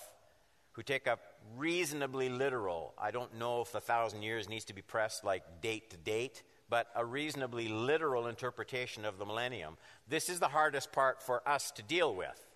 who 0.72 0.82
take 0.82 1.08
up 1.08 1.20
reasonably 1.56 2.28
literal. 2.28 2.92
I 2.98 3.12
don't 3.12 3.38
know 3.38 3.62
if 3.62 3.72
the 3.72 3.80
thousand 3.80 4.22
years 4.22 4.46
needs 4.46 4.66
to 4.66 4.74
be 4.74 4.82
pressed 4.82 5.24
like 5.24 5.62
date 5.62 5.88
to 5.92 5.96
date, 5.96 6.42
but 6.68 6.88
a 6.94 7.02
reasonably 7.02 7.66
literal 7.66 8.26
interpretation 8.26 9.06
of 9.06 9.16
the 9.16 9.24
millennium. 9.24 9.78
This 10.06 10.28
is 10.28 10.38
the 10.38 10.48
hardest 10.48 10.92
part 10.92 11.22
for 11.22 11.46
us 11.48 11.70
to 11.72 11.82
deal 11.82 12.14
with. 12.14 12.51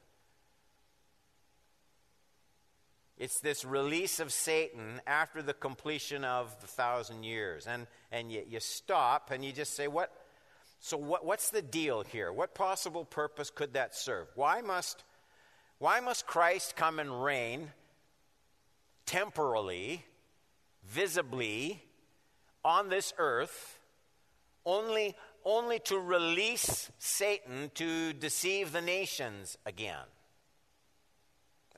It's 3.18 3.40
this 3.40 3.64
release 3.64 4.20
of 4.20 4.30
Satan 4.30 5.00
after 5.06 5.40
the 5.40 5.54
completion 5.54 6.22
of 6.22 6.54
the 6.60 6.66
thousand 6.66 7.22
years. 7.22 7.66
And, 7.66 7.86
and 8.12 8.30
you, 8.30 8.42
you 8.46 8.60
stop 8.60 9.30
and 9.30 9.44
you 9.44 9.52
just 9.52 9.74
say, 9.74 9.88
what? 9.88 10.12
So, 10.80 10.98
what, 10.98 11.24
what's 11.24 11.48
the 11.50 11.62
deal 11.62 12.02
here? 12.02 12.30
What 12.30 12.54
possible 12.54 13.04
purpose 13.04 13.50
could 13.50 13.72
that 13.72 13.94
serve? 13.94 14.28
Why 14.34 14.60
must, 14.60 15.02
why 15.78 16.00
must 16.00 16.26
Christ 16.26 16.76
come 16.76 16.98
and 16.98 17.24
reign 17.24 17.72
temporally, 19.06 20.04
visibly, 20.84 21.82
on 22.62 22.90
this 22.90 23.14
earth 23.16 23.78
only, 24.66 25.16
only 25.44 25.78
to 25.78 25.98
release 25.98 26.90
Satan 26.98 27.70
to 27.76 28.12
deceive 28.12 28.72
the 28.72 28.82
nations 28.82 29.56
again? 29.64 30.04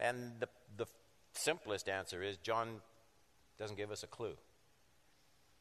And 0.00 0.32
the, 0.40 0.48
simplest 1.38 1.88
answer 1.88 2.22
is 2.22 2.36
John 2.38 2.80
doesn't 3.58 3.76
give 3.76 3.90
us 3.90 4.02
a 4.02 4.06
clue. 4.06 4.34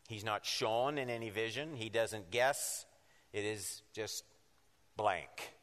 He's 0.08 0.24
not 0.24 0.46
shown 0.46 0.98
in 0.98 1.10
any 1.10 1.30
vision, 1.30 1.76
he 1.76 1.90
doesn't 1.90 2.32
guess. 2.32 2.86
It 3.34 3.44
is 3.44 3.82
just 3.94 4.24
blank. 4.96 5.54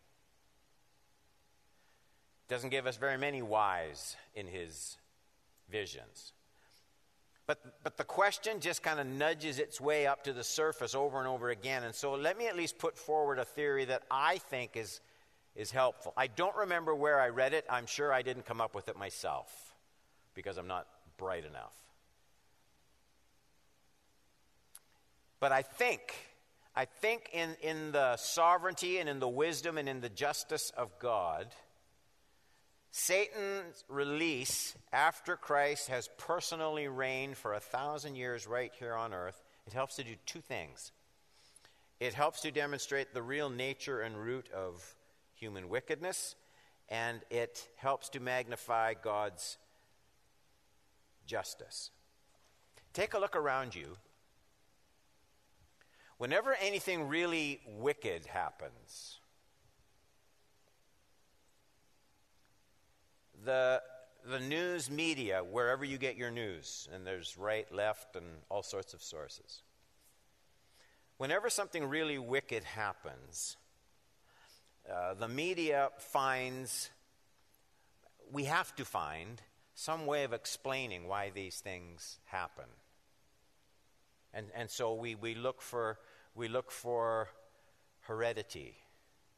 Doesn't 2.49 2.71
give 2.71 2.87
us 2.87 2.99
very 2.99 3.17
many 3.17 3.41
whys 3.41 4.17
in 4.35 4.47
his 4.47 4.99
visions. 5.71 6.33
But, 7.47 7.83
but 7.83 7.97
the 7.97 8.05
question 8.05 8.61
just 8.61 8.83
kind 8.83 9.01
of 9.01 9.07
nudges 9.07 9.59
its 9.59 9.81
way 9.81 10.07
up 10.07 10.25
to 10.25 10.33
the 10.33 10.45
surface 10.45 10.95
over 10.95 11.19
and 11.19 11.27
over 11.27 11.51
again. 11.51 11.83
And 11.83 11.95
so 11.95 12.15
let 12.15 12.39
me 12.39 12.47
at 12.47 12.57
least 12.57 12.79
put 12.79 12.99
forward 12.99 13.39
a 13.39 13.45
theory 13.45 13.87
that 13.87 14.03
I 14.11 14.39
think 14.39 14.77
is, 14.77 15.01
is 15.57 15.71
helpful. 15.71 16.13
I 16.17 16.27
don't 16.27 16.57
remember 16.57 16.95
where 16.95 17.21
I 17.21 17.29
read 17.29 17.55
it. 17.55 17.65
I'm 17.69 17.87
sure 17.87 18.13
I 18.13 18.23
didn't 18.23 18.45
come 18.45 18.61
up 18.61 18.75
with 18.75 18.89
it 18.89 18.97
myself 18.97 19.74
because 20.35 20.57
I'm 20.57 20.69
not 20.69 20.87
bright 21.17 21.45
enough. 21.45 21.75
But 25.41 25.53
I 25.53 25.63
think, 25.63 26.15
I 26.75 26.87
think 26.87 27.31
in, 27.33 27.57
in 27.63 27.93
the 27.93 28.17
sovereignty 28.17 28.99
and 28.99 29.09
in 29.09 29.21
the 29.21 29.29
wisdom 29.29 29.79
and 29.79 29.89
in 29.89 30.01
the 30.01 30.09
justice 30.09 30.73
of 30.77 30.99
God, 30.99 31.49
Satan's 32.91 33.85
release 33.89 34.77
after 34.93 35.37
Christ 35.37 35.89
has 35.89 36.09
personally 36.17 36.89
reigned 36.89 37.37
for 37.37 37.53
a 37.53 37.61
thousand 37.61 38.17
years 38.17 38.47
right 38.47 38.73
here 38.79 38.95
on 38.95 39.13
earth, 39.13 39.43
it 39.67 39.73
helps 39.73 39.97
to 39.97 40.05
do 40.05 40.15
two 40.27 40.41
things. 40.41 40.93
It 42.01 42.15
helps 42.15 42.41
to 42.43 42.51
demonstrate 42.51 43.13
the 43.13 43.23
real 43.23 43.51
nature 43.51 44.01
and 44.01 44.17
root 44.17 44.49
of 44.55 44.95
human 45.35 45.69
wickedness, 45.69 46.37
and 46.89 47.21
it 47.31 47.67
helps 47.77 48.09
to 48.11 48.21
magnify 48.21 48.95
God's 48.95 49.59
justice. 51.27 51.91
Take 52.93 53.15
a 53.15 53.19
look 53.19 53.37
around 53.37 53.75
you. 53.75 53.97
Whenever 56.19 56.55
anything 56.61 57.09
really 57.09 57.61
wicked 57.67 58.27
happens, 58.27 59.19
the, 63.45 63.83
the 64.25 64.39
news 64.39 64.91
media, 64.91 65.43
wherever 65.43 65.85
you 65.85 65.99
get 65.99 66.17
your 66.17 66.31
news, 66.31 66.89
and 66.93 67.07
there's 67.07 67.37
right, 67.37 67.71
left, 67.75 68.17
and 68.17 68.25
all 68.49 68.63
sorts 68.63 68.95
of 68.95 69.03
sources. 69.03 69.63
Whenever 71.17 71.51
something 71.51 71.85
really 71.85 72.19
wicked 72.19 72.65
happens, 72.65 73.57
uh, 74.91 75.15
the 75.15 75.29
media 75.29 75.91
finds, 75.99 76.91
we 78.33 78.45
have 78.45 78.75
to 78.77 78.85
find, 78.85 79.43
some 79.75 80.07
way 80.07 80.25
of 80.25 80.33
explaining 80.33 81.09
why 81.09 81.31
these 81.35 81.61
things 81.61 82.19
happen. 82.27 82.67
And, 84.33 84.47
and 84.55 84.71
so 84.71 84.95
we, 84.95 85.15
we, 85.15 85.35
look 85.35 85.61
for, 85.61 85.99
we 86.35 86.49
look 86.49 86.71
for 86.71 87.29
heredity. 88.01 88.77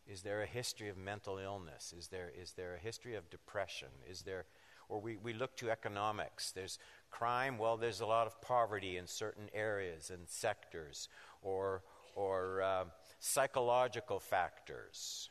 Is 0.06 0.22
there 0.22 0.42
a 0.42 0.46
history 0.46 0.88
of 0.88 0.96
mental 0.96 1.38
illness? 1.38 1.94
Is 1.96 2.08
there, 2.08 2.30
is 2.40 2.52
there 2.52 2.74
a 2.74 2.78
history 2.78 3.14
of 3.14 3.28
depression? 3.28 3.88
Is 4.08 4.22
there, 4.22 4.46
or 4.88 5.00
we, 5.00 5.16
we 5.16 5.32
look 5.32 5.56
to 5.56 5.70
economics. 5.70 6.52
There's 6.52 6.78
crime, 7.10 7.58
well, 7.58 7.76
there's 7.76 8.00
a 8.00 8.06
lot 8.06 8.26
of 8.26 8.40
poverty 8.40 8.96
in 8.96 9.06
certain 9.06 9.48
areas 9.52 10.10
and 10.10 10.28
sectors, 10.28 11.08
or, 11.42 11.82
or 12.14 12.62
uh, 12.62 12.84
psychological 13.18 14.20
factors. 14.20 15.30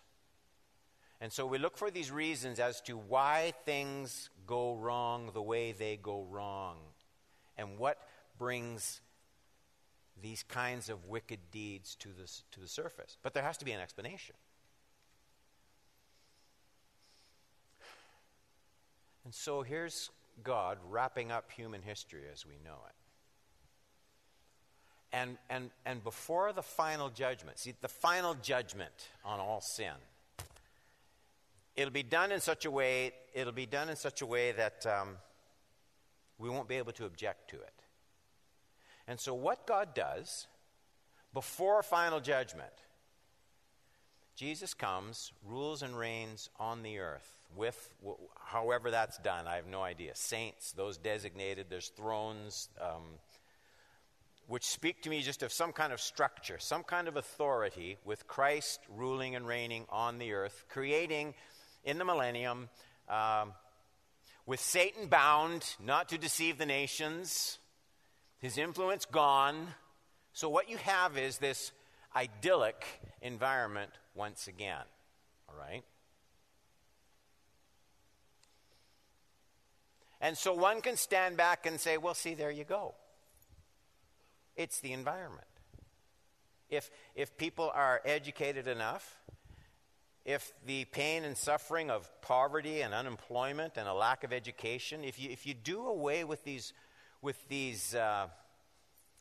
And 1.22 1.31
so 1.31 1.45
we 1.45 1.57
look 1.57 1.77
for 1.77 1.89
these 1.89 2.12
reasons 2.12 2.60
as 2.60 2.81
to 2.81 2.98
why 2.98 3.53
things 3.65 4.29
go 4.45 4.75
wrong 4.75 5.31
the 5.34 5.41
way 5.41 5.72
they 5.72 5.98
go 5.98 6.25
wrong 6.29 6.77
and 7.57 7.77
what 7.77 7.98
brings 8.38 9.01
these 10.22 10.43
kinds 10.43 10.89
of 10.89 11.05
wicked 11.05 11.39
deeds 11.51 11.95
to 11.95 12.10
the, 12.10 12.29
to 12.51 12.60
the 12.60 12.67
surface. 12.67 13.17
But 13.24 13.34
there 13.34 13.43
has 13.43 13.57
to 13.57 13.65
be 13.65 13.72
an 13.72 13.79
explanation. 13.79 14.36
And 19.24 19.34
so 19.34 19.62
here's 19.62 20.12
God 20.43 20.77
wrapping 20.89 21.31
up 21.31 21.51
human 21.51 21.81
history 21.81 22.22
as 22.31 22.45
we 22.45 22.55
know 22.63 22.77
it. 22.88 22.95
And, 25.12 25.38
and, 25.50 25.69
and 25.86 26.03
before 26.03 26.51
the 26.51 26.62
final 26.62 27.10
judgment, 27.10 27.57
see, 27.57 27.74
the 27.79 27.88
final 27.88 28.36
judgment 28.36 29.10
on 29.24 29.39
all 29.39 29.62
sin 29.62 29.93
it'll 31.75 31.94
be 31.94 32.03
done 32.03 32.32
in 32.32 32.39
such 32.39 32.65
a 32.65 32.72
way 32.72 33.13
it'll 33.34 33.53
be 33.53 33.65
done 33.65 33.89
in 33.89 33.96
such 33.96 34.22
a 34.22 34.25
way 34.25 34.51
that 34.53 34.86
um, 34.86 35.17
we 36.38 36.50
won't 36.50 36.67
be 36.67 36.75
able 36.75 36.94
to 36.94 37.05
object 37.05 37.50
to 37.50 37.58
it. 37.58 37.84
And 39.08 39.20
so 39.20 39.34
what 39.34 39.67
god 39.67 39.94
does 39.94 40.48
before 41.34 41.84
final 41.84 42.20
judgment 42.20 42.72
jesus 44.36 44.74
comes 44.74 45.34
rules 45.46 45.82
and 45.82 45.98
reigns 45.98 46.50
on 46.60 46.82
the 46.82 47.00
earth 47.00 47.36
with 47.55 47.94
however 48.44 48.91
that's 48.91 49.17
done. 49.20 49.48
I 49.48 49.55
have 49.55 49.67
no 49.67 49.82
idea. 49.82 50.12
Saints 50.15 50.72
those 50.74 50.98
designated 50.98 51.67
there's 51.70 51.89
thrones 51.89 52.70
um, 52.82 53.03
which 54.48 54.65
speak 54.65 55.01
to 55.03 55.10
me 55.10 55.22
just 55.22 55.41
of 55.41 55.51
some 55.51 55.72
kind 55.72 55.91
of 55.91 56.00
structure, 56.00 56.58
some 56.60 56.84
kind 56.84 57.08
of 57.08 57.15
authority 57.15 57.98
with 58.05 58.27
Christ 58.27 58.79
ruling 58.89 59.36
and 59.36 59.48
reigning 59.48 59.86
on 59.89 60.20
the 60.20 60.34
earth, 60.34 60.65
creating 60.70 61.34
in 61.86 61.98
the 61.98 62.06
millennium, 62.06 62.70
um, 63.08 63.54
with 64.46 64.60
Satan 64.60 65.08
bound, 65.08 65.75
not 65.82 66.10
to 66.10 66.18
deceive 66.18 66.58
the 66.58 66.65
nations, 66.65 67.60
his 68.39 68.58
influence 68.58 69.06
gone. 69.06 69.68
So, 70.34 70.50
what 70.50 70.70
you 70.70 70.77
have 70.77 71.18
is 71.18 71.38
this 71.38 71.72
idyllic 72.15 72.86
environment 73.22 73.92
once 74.13 74.48
again. 74.48 74.84
All 75.48 75.56
right? 75.58 75.84
And 80.22 80.38
so 80.38 80.53
one 80.53 80.81
can 80.81 80.98
stand 80.98 81.38
back 81.38 81.66
and 81.66 81.79
say, 81.79 81.98
well, 81.98 82.14
see, 82.14 82.33
there 82.33 82.51
you 82.51 82.64
go. 82.64 82.96
It's 84.55 84.79
the 84.79 84.94
environment. 84.94 85.46
If, 86.70 86.90
if 87.16 87.38
people 87.38 87.72
are 87.75 88.01
educated 88.05 88.68
enough, 88.68 89.18
if 90.25 90.51
the 90.66 90.85
pain 90.85 91.24
and 91.24 91.38
suffering 91.38 91.92
of 91.92 92.09
poverty 92.22 92.81
and 92.81 92.94
unemployment 92.94 93.77
and 93.77 93.88
a 93.88 93.94
lack 93.94 94.24
of 94.24 94.33
education, 94.33 95.03
if 95.03 95.20
you, 95.20 95.29
if 95.29 95.46
you 95.46 95.53
do 95.53 95.85
away 95.85 96.24
with 96.24 96.44
these, 96.44 96.74
with 97.22 97.48
these 97.48 97.94
uh, 97.94 98.25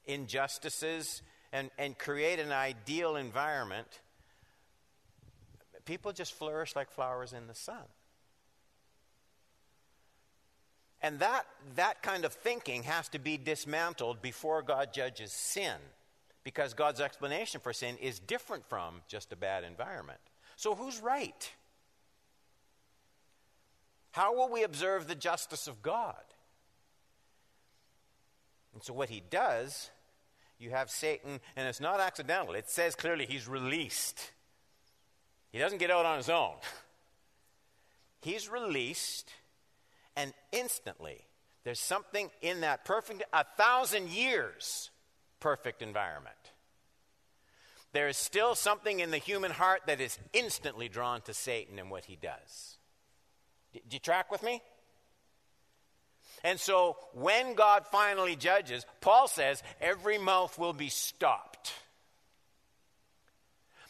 injustices 0.07 1.21
and, 1.53 1.71
and 1.79 1.99
create 1.99 2.41
an 2.41 2.53
ideal 2.53 3.17
environment, 3.17 4.01
people 5.85 6.11
just 6.11 6.33
flourish 6.33 6.75
like 6.75 6.91
flowers 6.91 7.35
in 7.35 7.47
the 7.49 7.55
sun. 7.55 7.85
And 11.03 11.19
that, 11.19 11.45
that 11.77 12.03
kind 12.03 12.25
of 12.25 12.33
thinking 12.33 12.85
has 12.85 13.11
to 13.11 13.19
be 13.19 13.37
dismantled 13.37 14.23
before 14.23 14.63
God 14.63 14.95
judges 14.95 15.33
sin, 15.33 15.77
because 16.45 16.73
God's 16.73 17.03
explanation 17.03 17.61
for 17.61 17.75
sin 17.75 17.99
is 17.99 18.19
different 18.19 18.65
from 18.65 19.03
just 19.07 19.31
a 19.31 19.37
bad 19.37 19.65
environment. 19.65 20.21
So, 20.57 20.75
who's 20.75 21.01
right? 21.01 21.53
How 24.13 24.35
will 24.35 24.49
we 24.49 24.63
observe 24.63 25.07
the 25.07 25.15
justice 25.15 25.67
of 25.67 25.83
God? 25.83 26.23
And 28.73 28.83
so, 28.83 28.93
what 28.93 29.09
he 29.09 29.23
does, 29.29 29.91
you 30.59 30.71
have 30.71 30.91
Satan, 30.91 31.41
and 31.57 31.69
it's 31.69 31.81
not 31.81 32.01
accidental. 32.01 32.55
It 32.55 32.71
says 32.71 32.95
clearly 32.95 33.27
he's 33.27 33.49
released. 33.49 34.31
He 35.51 35.59
doesn't 35.59 35.79
get 35.79 35.91
out 35.91 36.07
on 36.07 36.17
his 36.17 36.29
own. 36.29 36.55
He's 38.21 38.49
released, 38.49 39.31
and 40.17 40.33
instantly, 40.51 41.27
there's 41.63 41.79
something 41.79 42.31
in 42.41 42.63
that 42.63 42.87
perfect, 42.87 43.23
a 43.35 43.45
thousand 43.59 44.09
years 44.09 44.91
perfect 45.41 45.83
environment 45.83 46.44
there 47.95 48.09
is 48.09 48.17
still 48.17 48.55
something 48.55 49.01
in 49.01 49.11
the 49.13 49.19
human 49.19 49.53
heart 49.53 49.83
that 49.87 50.01
is 50.01 50.19
instantly 50.33 50.89
drawn 50.89 51.23
to 51.23 51.33
Satan 51.33 51.79
and 51.79 51.91
what 51.91 52.05
he 52.05 52.17
does. 52.17 52.77
Do 53.73 53.81
you 53.89 54.01
track 54.01 54.31
with 54.31 54.43
me? 54.43 54.61
And 56.43 56.59
so 56.61 56.97
when 57.15 57.55
God 57.55 57.87
finally 57.87 58.37
judges, 58.37 58.85
Paul 59.01 59.29
says 59.29 59.63
every 59.81 60.19
mouth 60.19 60.59
will 60.59 60.73
be 60.73 60.89
stopped. 60.89 61.73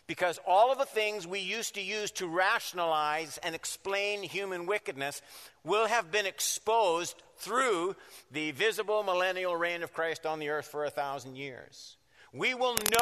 Because 0.07 0.38
all 0.47 0.71
of 0.71 0.77
the 0.77 0.85
things 0.85 1.27
we 1.27 1.40
used 1.40 1.77
to 1.77 1.83
use 1.83 2.11
to 2.12 2.27
rationalize 2.27 3.38
and 3.43 3.55
explain 3.55 4.23
human 4.23 4.67
wickedness 4.67 5.23
will 5.64 5.87
have 5.87 6.12
been 6.12 6.27
exposed 6.27 7.17
through 7.38 7.97
the 8.31 8.51
visible 8.51 9.03
millennial 9.03 9.57
reign 9.57 9.83
of 9.83 9.95
Christ 9.95 10.27
on 10.27 10.40
the 10.40 10.51
earth 10.51 10.67
for 10.67 10.85
a 10.85 10.90
thousand 10.90 11.37
years. 11.37 11.97
We 12.35 12.53
will 12.53 12.75
know 12.75 13.01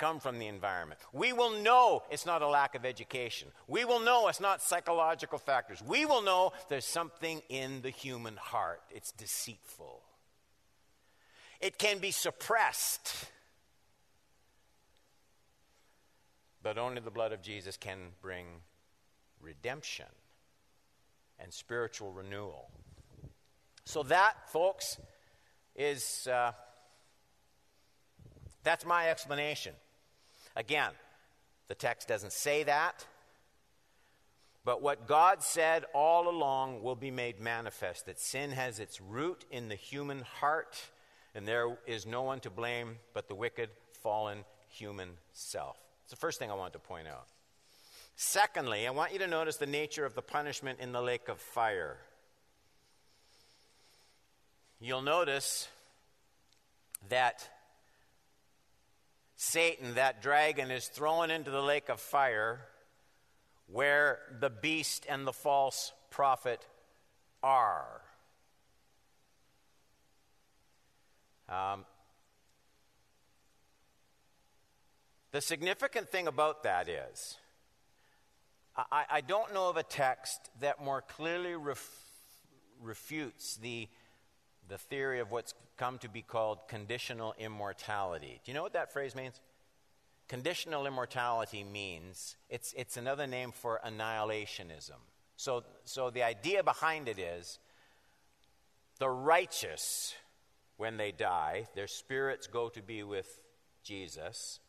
come 0.00 0.18
from 0.18 0.38
the 0.38 0.46
environment. 0.46 0.98
We 1.12 1.32
will 1.32 1.62
know 1.62 2.02
it's 2.10 2.24
not 2.24 2.40
a 2.42 2.48
lack 2.48 2.74
of 2.74 2.84
education. 2.84 3.48
We 3.68 3.84
will 3.84 4.00
know 4.00 4.28
it's 4.28 4.40
not 4.40 4.62
psychological 4.62 5.38
factors. 5.38 5.82
We 5.86 6.06
will 6.06 6.22
know 6.22 6.52
there's 6.68 6.86
something 6.86 7.42
in 7.50 7.82
the 7.82 7.90
human 7.90 8.36
heart. 8.36 8.80
It's 8.90 9.12
deceitful. 9.12 10.00
It 11.60 11.78
can 11.78 11.98
be 11.98 12.10
suppressed. 12.10 13.26
But 16.62 16.78
only 16.78 17.00
the 17.00 17.10
blood 17.10 17.32
of 17.32 17.42
Jesus 17.42 17.76
can 17.76 17.98
bring 18.22 18.46
redemption 19.40 20.06
and 21.38 21.52
spiritual 21.52 22.10
renewal. 22.12 22.70
So, 23.84 24.02
that, 24.04 24.48
folks, 24.50 24.98
is. 25.76 26.26
Uh, 26.26 26.52
that's 28.62 28.84
my 28.84 29.08
explanation. 29.08 29.74
Again, 30.56 30.90
the 31.68 31.74
text 31.74 32.08
doesn't 32.08 32.32
say 32.32 32.64
that, 32.64 33.06
but 34.64 34.82
what 34.82 35.06
God 35.06 35.42
said 35.42 35.84
all 35.94 36.28
along 36.28 36.82
will 36.82 36.96
be 36.96 37.10
made 37.10 37.40
manifest 37.40 38.06
that 38.06 38.20
sin 38.20 38.50
has 38.50 38.78
its 38.78 39.00
root 39.00 39.44
in 39.50 39.68
the 39.68 39.74
human 39.74 40.20
heart, 40.20 40.76
and 41.34 41.46
there 41.46 41.78
is 41.86 42.06
no 42.06 42.22
one 42.22 42.40
to 42.40 42.50
blame 42.50 42.96
but 43.14 43.28
the 43.28 43.34
wicked, 43.34 43.70
fallen 44.02 44.44
human 44.68 45.10
self. 45.32 45.78
It's 46.02 46.10
the 46.10 46.16
first 46.16 46.38
thing 46.38 46.50
I 46.50 46.54
want 46.54 46.72
to 46.74 46.78
point 46.78 47.08
out. 47.08 47.26
Secondly, 48.16 48.86
I 48.86 48.90
want 48.90 49.12
you 49.12 49.18
to 49.20 49.26
notice 49.26 49.56
the 49.56 49.66
nature 49.66 50.04
of 50.04 50.14
the 50.14 50.22
punishment 50.22 50.80
in 50.80 50.92
the 50.92 51.00
lake 51.00 51.28
of 51.28 51.38
fire. 51.38 51.96
You'll 54.78 55.02
notice 55.02 55.68
that 57.08 57.48
Satan, 59.42 59.94
that 59.94 60.20
dragon, 60.20 60.70
is 60.70 60.88
thrown 60.88 61.30
into 61.30 61.50
the 61.50 61.62
lake 61.62 61.88
of 61.88 61.98
fire 61.98 62.60
where 63.68 64.18
the 64.38 64.50
beast 64.50 65.06
and 65.08 65.26
the 65.26 65.32
false 65.32 65.92
prophet 66.10 66.66
are. 67.42 68.02
Um, 71.48 71.86
the 75.32 75.40
significant 75.40 76.10
thing 76.10 76.26
about 76.26 76.64
that 76.64 76.90
is 76.90 77.38
I, 78.76 79.04
I 79.10 79.20
don't 79.22 79.54
know 79.54 79.70
of 79.70 79.78
a 79.78 79.82
text 79.82 80.50
that 80.60 80.84
more 80.84 81.00
clearly 81.00 81.54
ref, 81.54 81.88
refutes 82.82 83.56
the, 83.56 83.88
the 84.70 84.78
theory 84.78 85.20
of 85.20 85.30
what's 85.30 85.52
come 85.76 85.98
to 85.98 86.08
be 86.08 86.22
called 86.22 86.58
conditional 86.68 87.34
immortality. 87.38 88.40
Do 88.44 88.50
you 88.50 88.54
know 88.54 88.62
what 88.62 88.72
that 88.72 88.92
phrase 88.92 89.14
means? 89.14 89.40
Conditional 90.28 90.86
immortality 90.86 91.64
means 91.64 92.36
it's, 92.48 92.72
it's 92.76 92.96
another 92.96 93.26
name 93.26 93.52
for 93.52 93.80
annihilationism. 93.84 95.00
So, 95.36 95.64
so 95.84 96.10
the 96.10 96.22
idea 96.22 96.62
behind 96.62 97.08
it 97.08 97.18
is 97.18 97.58
the 98.98 99.08
righteous, 99.08 100.14
when 100.76 100.96
they 100.96 101.10
die, 101.10 101.66
their 101.74 101.88
spirits 101.88 102.46
go 102.46 102.68
to 102.68 102.80
be 102.80 103.02
with 103.02 103.42
Jesus. 103.82 104.60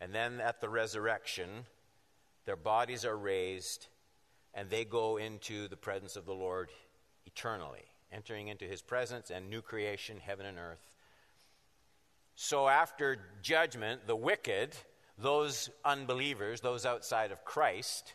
And 0.00 0.14
then 0.14 0.40
at 0.40 0.60
the 0.60 0.68
resurrection, 0.68 1.66
their 2.44 2.56
bodies 2.56 3.04
are 3.04 3.16
raised 3.16 3.88
and 4.54 4.70
they 4.70 4.84
go 4.84 5.18
into 5.18 5.68
the 5.68 5.76
presence 5.76 6.16
of 6.16 6.24
the 6.24 6.32
Lord 6.32 6.70
eternally, 7.26 7.84
entering 8.12 8.48
into 8.48 8.64
his 8.64 8.82
presence 8.82 9.30
and 9.30 9.50
new 9.50 9.62
creation, 9.62 10.18
heaven 10.20 10.46
and 10.46 10.58
earth. 10.58 10.90
So 12.34 12.68
after 12.68 13.18
judgment, 13.42 14.06
the 14.06 14.16
wicked, 14.16 14.76
those 15.18 15.70
unbelievers, 15.84 16.60
those 16.60 16.84
outside 16.84 17.32
of 17.32 17.44
Christ, 17.44 18.14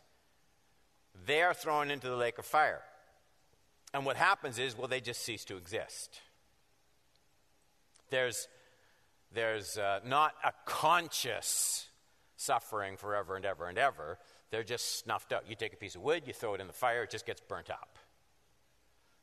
they 1.26 1.42
are 1.42 1.54
thrown 1.54 1.92
into 1.92 2.08
the 2.08 2.16
lake 2.16 2.38
of 2.38 2.46
fire. 2.46 2.82
And 3.94 4.06
what 4.06 4.16
happens 4.16 4.60
is, 4.60 4.78
well, 4.78 4.88
they 4.88 5.02
just 5.02 5.24
cease 5.24 5.44
to 5.46 5.58
exist. 5.58 6.22
There's, 8.10 8.48
there's 9.34 9.78
uh, 9.78 10.00
not 10.06 10.34
a 10.44 10.54
conscious 10.66 11.88
suffering 12.38 12.98
forever 12.98 13.36
and 13.36 13.46
ever 13.46 13.68
and 13.68 13.78
ever. 13.78 14.18
They're 14.52 14.64
just 14.64 15.00
snuffed 15.00 15.32
out. 15.34 15.50
You 15.50 15.56
take 15.56 15.74
a 15.74 15.78
piece 15.78 15.96
of 15.96 16.02
wood, 16.02 16.24
you 16.26 16.34
throw 16.34 16.54
it 16.54 16.62
in 16.62 16.68
the 16.68 16.74
fire, 16.74 17.04
it 17.04 17.10
just 17.10 17.26
gets 17.26 17.42
burnt 17.42 17.70
up. 17.70 17.98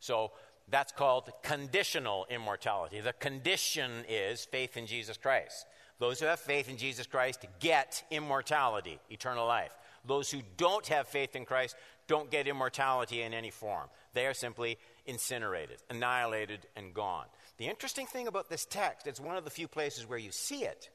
So 0.01 0.33
that's 0.71 0.93
called 0.93 1.31
conditional 1.43 2.27
immortality. 2.31 3.01
The 3.01 3.13
condition 3.15 4.05
is 4.09 4.45
faith 4.45 4.77
in 4.77 4.87
Jesus 4.87 5.17
Christ. 5.17 5.67
Those 5.99 6.21
who 6.21 6.27
have 6.27 6.39
faith 6.41 6.69
in 6.69 6.77
Jesus 6.77 7.07
Christ 7.07 7.45
get 7.59 8.05
immortality, 8.11 8.99
eternal 9.11 9.47
life. 9.47 9.73
Those 10.07 10.31
who 10.31 10.43
don't 10.57 10.87
have 10.89 11.09
faith 11.09 11.35
in 11.35 11.45
Christ 11.45 11.75
don't 12.07 12.31
get 12.31 12.47
immortality 12.47 13.23
in 13.23 13.35
any 13.35 13.51
form. 13.51 13.89
They 14.15 14.27
are 14.27 14.35
simply 14.35 14.79
incinerated, 15.07 15.79
annihilated, 15.91 16.67
and 16.77 16.95
gone. 16.95 17.27
The 17.59 17.67
interesting 17.67 18.07
thing 18.07 18.29
about 18.29 18.49
this 18.49 18.65
text, 18.65 19.07
it's 19.07 19.21
one 19.21 19.37
of 19.37 19.45
the 19.45 19.51
few 19.51 19.69
places 19.69 20.09
where 20.09 20.19
you 20.19 20.31
see 20.31 20.65
it. 20.65 20.91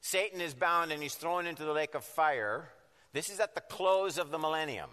Satan 0.00 0.40
is 0.40 0.54
bound 0.54 0.92
and 0.92 1.02
he's 1.02 1.14
thrown 1.14 1.46
into 1.46 1.64
the 1.64 1.72
lake 1.72 1.94
of 1.94 2.04
fire. 2.04 2.68
This 3.12 3.28
is 3.28 3.40
at 3.40 3.54
the 3.54 3.60
close 3.60 4.18
of 4.18 4.30
the 4.30 4.38
millennium, 4.38 4.90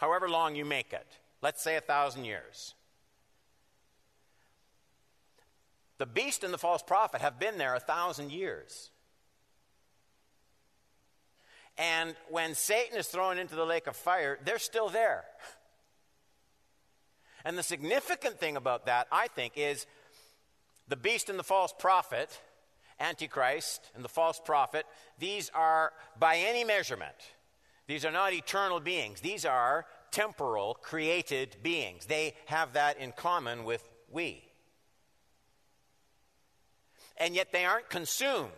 however 0.00 0.28
long 0.28 0.56
you 0.56 0.64
make 0.64 0.92
it. 0.92 1.06
Let's 1.42 1.62
say 1.62 1.76
a 1.76 1.80
thousand 1.80 2.24
years. 2.24 2.74
The 5.98 6.06
beast 6.06 6.42
and 6.42 6.52
the 6.52 6.58
false 6.58 6.82
prophet 6.82 7.20
have 7.20 7.38
been 7.38 7.58
there 7.58 7.74
a 7.74 7.80
thousand 7.80 8.32
years. 8.32 8.90
And 11.76 12.14
when 12.30 12.54
Satan 12.54 12.98
is 12.98 13.06
thrown 13.08 13.38
into 13.38 13.54
the 13.54 13.66
lake 13.66 13.86
of 13.86 13.94
fire, 13.94 14.38
they're 14.44 14.58
still 14.58 14.88
there. 14.88 15.24
And 17.44 17.56
the 17.56 17.62
significant 17.62 18.38
thing 18.38 18.56
about 18.56 18.86
that, 18.86 19.06
I 19.12 19.28
think, 19.28 19.54
is 19.56 19.86
the 20.88 20.96
beast 20.96 21.30
and 21.30 21.38
the 21.38 21.44
false 21.44 21.72
prophet 21.78 22.40
Antichrist 23.00 23.90
and 23.94 24.04
the 24.04 24.08
false 24.08 24.40
prophet, 24.44 24.84
these 25.18 25.50
are, 25.54 25.92
by 26.18 26.36
any 26.36 26.64
measurement, 26.64 27.14
these 27.90 28.04
are 28.04 28.12
not 28.12 28.32
eternal 28.32 28.78
beings. 28.78 29.20
These 29.20 29.44
are 29.44 29.84
temporal, 30.12 30.74
created 30.74 31.56
beings. 31.60 32.06
They 32.06 32.34
have 32.46 32.74
that 32.74 32.98
in 32.98 33.10
common 33.10 33.64
with 33.64 33.82
we. 34.08 34.44
And 37.16 37.34
yet 37.34 37.50
they 37.50 37.64
aren't 37.64 37.90
consumed. 37.90 38.52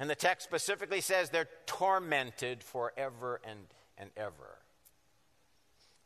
And 0.00 0.10
the 0.10 0.16
text 0.16 0.44
specifically 0.44 1.00
says 1.00 1.30
they're 1.30 1.48
tormented 1.66 2.64
forever 2.64 3.40
and, 3.44 3.60
and 3.96 4.10
ever. 4.16 4.58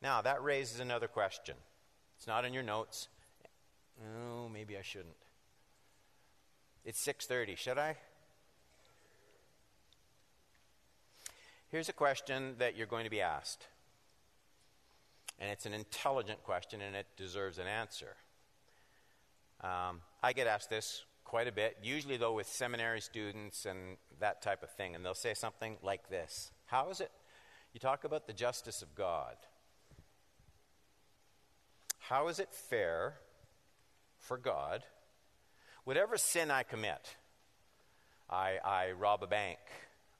Now, 0.02 0.20
that 0.20 0.44
raises 0.44 0.78
another 0.78 1.08
question. 1.08 1.56
It's 2.18 2.26
not 2.26 2.44
in 2.44 2.52
your 2.52 2.62
notes. 2.62 3.08
Oh, 3.98 4.50
maybe 4.50 4.76
I 4.76 4.82
shouldn't. 4.82 5.16
It's 6.84 7.02
6:30. 7.02 7.56
Should 7.56 7.78
I? 7.78 7.96
Here's 11.70 11.88
a 11.88 11.92
question 11.92 12.56
that 12.58 12.76
you're 12.76 12.86
going 12.86 13.04
to 13.04 13.10
be 13.10 13.20
asked. 13.20 13.66
And 15.38 15.50
it's 15.50 15.66
an 15.66 15.72
intelligent 15.72 16.42
question 16.42 16.80
and 16.80 16.94
it 16.94 17.06
deserves 17.16 17.58
an 17.58 17.66
answer. 17.66 18.16
Um, 19.62 20.00
I 20.22 20.32
get 20.32 20.46
asked 20.46 20.68
this 20.68 21.04
quite 21.24 21.46
a 21.46 21.52
bit, 21.52 21.78
usually, 21.82 22.16
though, 22.16 22.34
with 22.34 22.46
seminary 22.46 23.00
students 23.00 23.66
and 23.66 23.96
that 24.18 24.42
type 24.42 24.62
of 24.62 24.70
thing. 24.70 24.94
And 24.94 25.04
they'll 25.04 25.14
say 25.14 25.34
something 25.34 25.76
like 25.82 26.08
this 26.08 26.50
How 26.66 26.90
is 26.90 27.00
it? 27.00 27.12
You 27.72 27.80
talk 27.80 28.04
about 28.04 28.26
the 28.26 28.32
justice 28.32 28.82
of 28.82 28.94
God. 28.94 29.36
How 31.98 32.28
is 32.28 32.40
it 32.40 32.48
fair 32.52 33.14
for 34.18 34.36
God 34.36 34.82
whatever 35.84 36.16
sin 36.16 36.50
I 36.50 36.62
commit, 36.62 37.16
I, 38.28 38.58
I 38.64 38.92
rob 38.92 39.22
a 39.22 39.26
bank, 39.26 39.58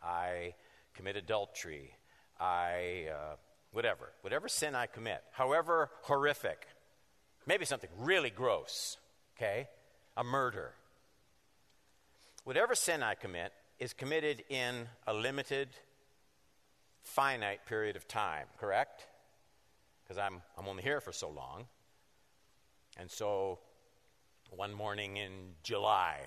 I 0.03 0.55
commit 1.01 1.17
adultery, 1.17 1.97
I, 2.39 3.07
uh, 3.11 3.37
whatever, 3.73 4.13
whatever 4.21 4.49
sin 4.49 4.75
I 4.75 4.85
commit, 4.85 5.23
however 5.33 5.89
horrific, 6.03 6.67
maybe 7.47 7.65
something 7.65 7.89
really 7.97 8.29
gross, 8.29 8.99
okay, 9.35 9.67
a 10.19 10.23
murder, 10.23 10.75
whatever 12.45 12.75
sin 12.75 13.03
I 13.03 13.15
commit 13.15 13.55
is 13.79 13.95
committed 13.95 14.45
in 14.51 14.89
a 15.07 15.15
limited, 15.15 15.69
finite 17.03 17.65
period 17.65 17.97
of 17.97 18.07
time, 18.07 18.45
correct? 18.59 19.07
Because 20.05 20.19
I'm, 20.19 20.43
I'm 20.59 20.69
only 20.69 20.83
here 20.83 21.01
for 21.01 21.13
so 21.13 21.31
long. 21.31 21.65
And 22.99 23.11
so 23.11 23.59
one 24.51 24.75
morning 24.75 25.17
in 25.17 25.55
July, 25.63 26.19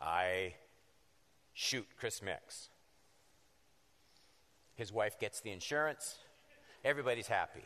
I 0.00 0.54
shoot 1.52 1.86
Chris 1.96 2.20
Mix. 2.20 2.70
His 4.76 4.92
wife 4.92 5.18
gets 5.18 5.40
the 5.40 5.50
insurance. 5.50 6.16
Everybody's 6.84 7.26
happy. 7.28 7.64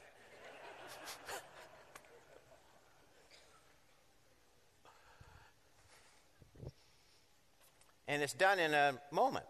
and 8.06 8.22
it's 8.22 8.34
done 8.34 8.58
in 8.58 8.74
a 8.74 8.94
moment. 9.10 9.46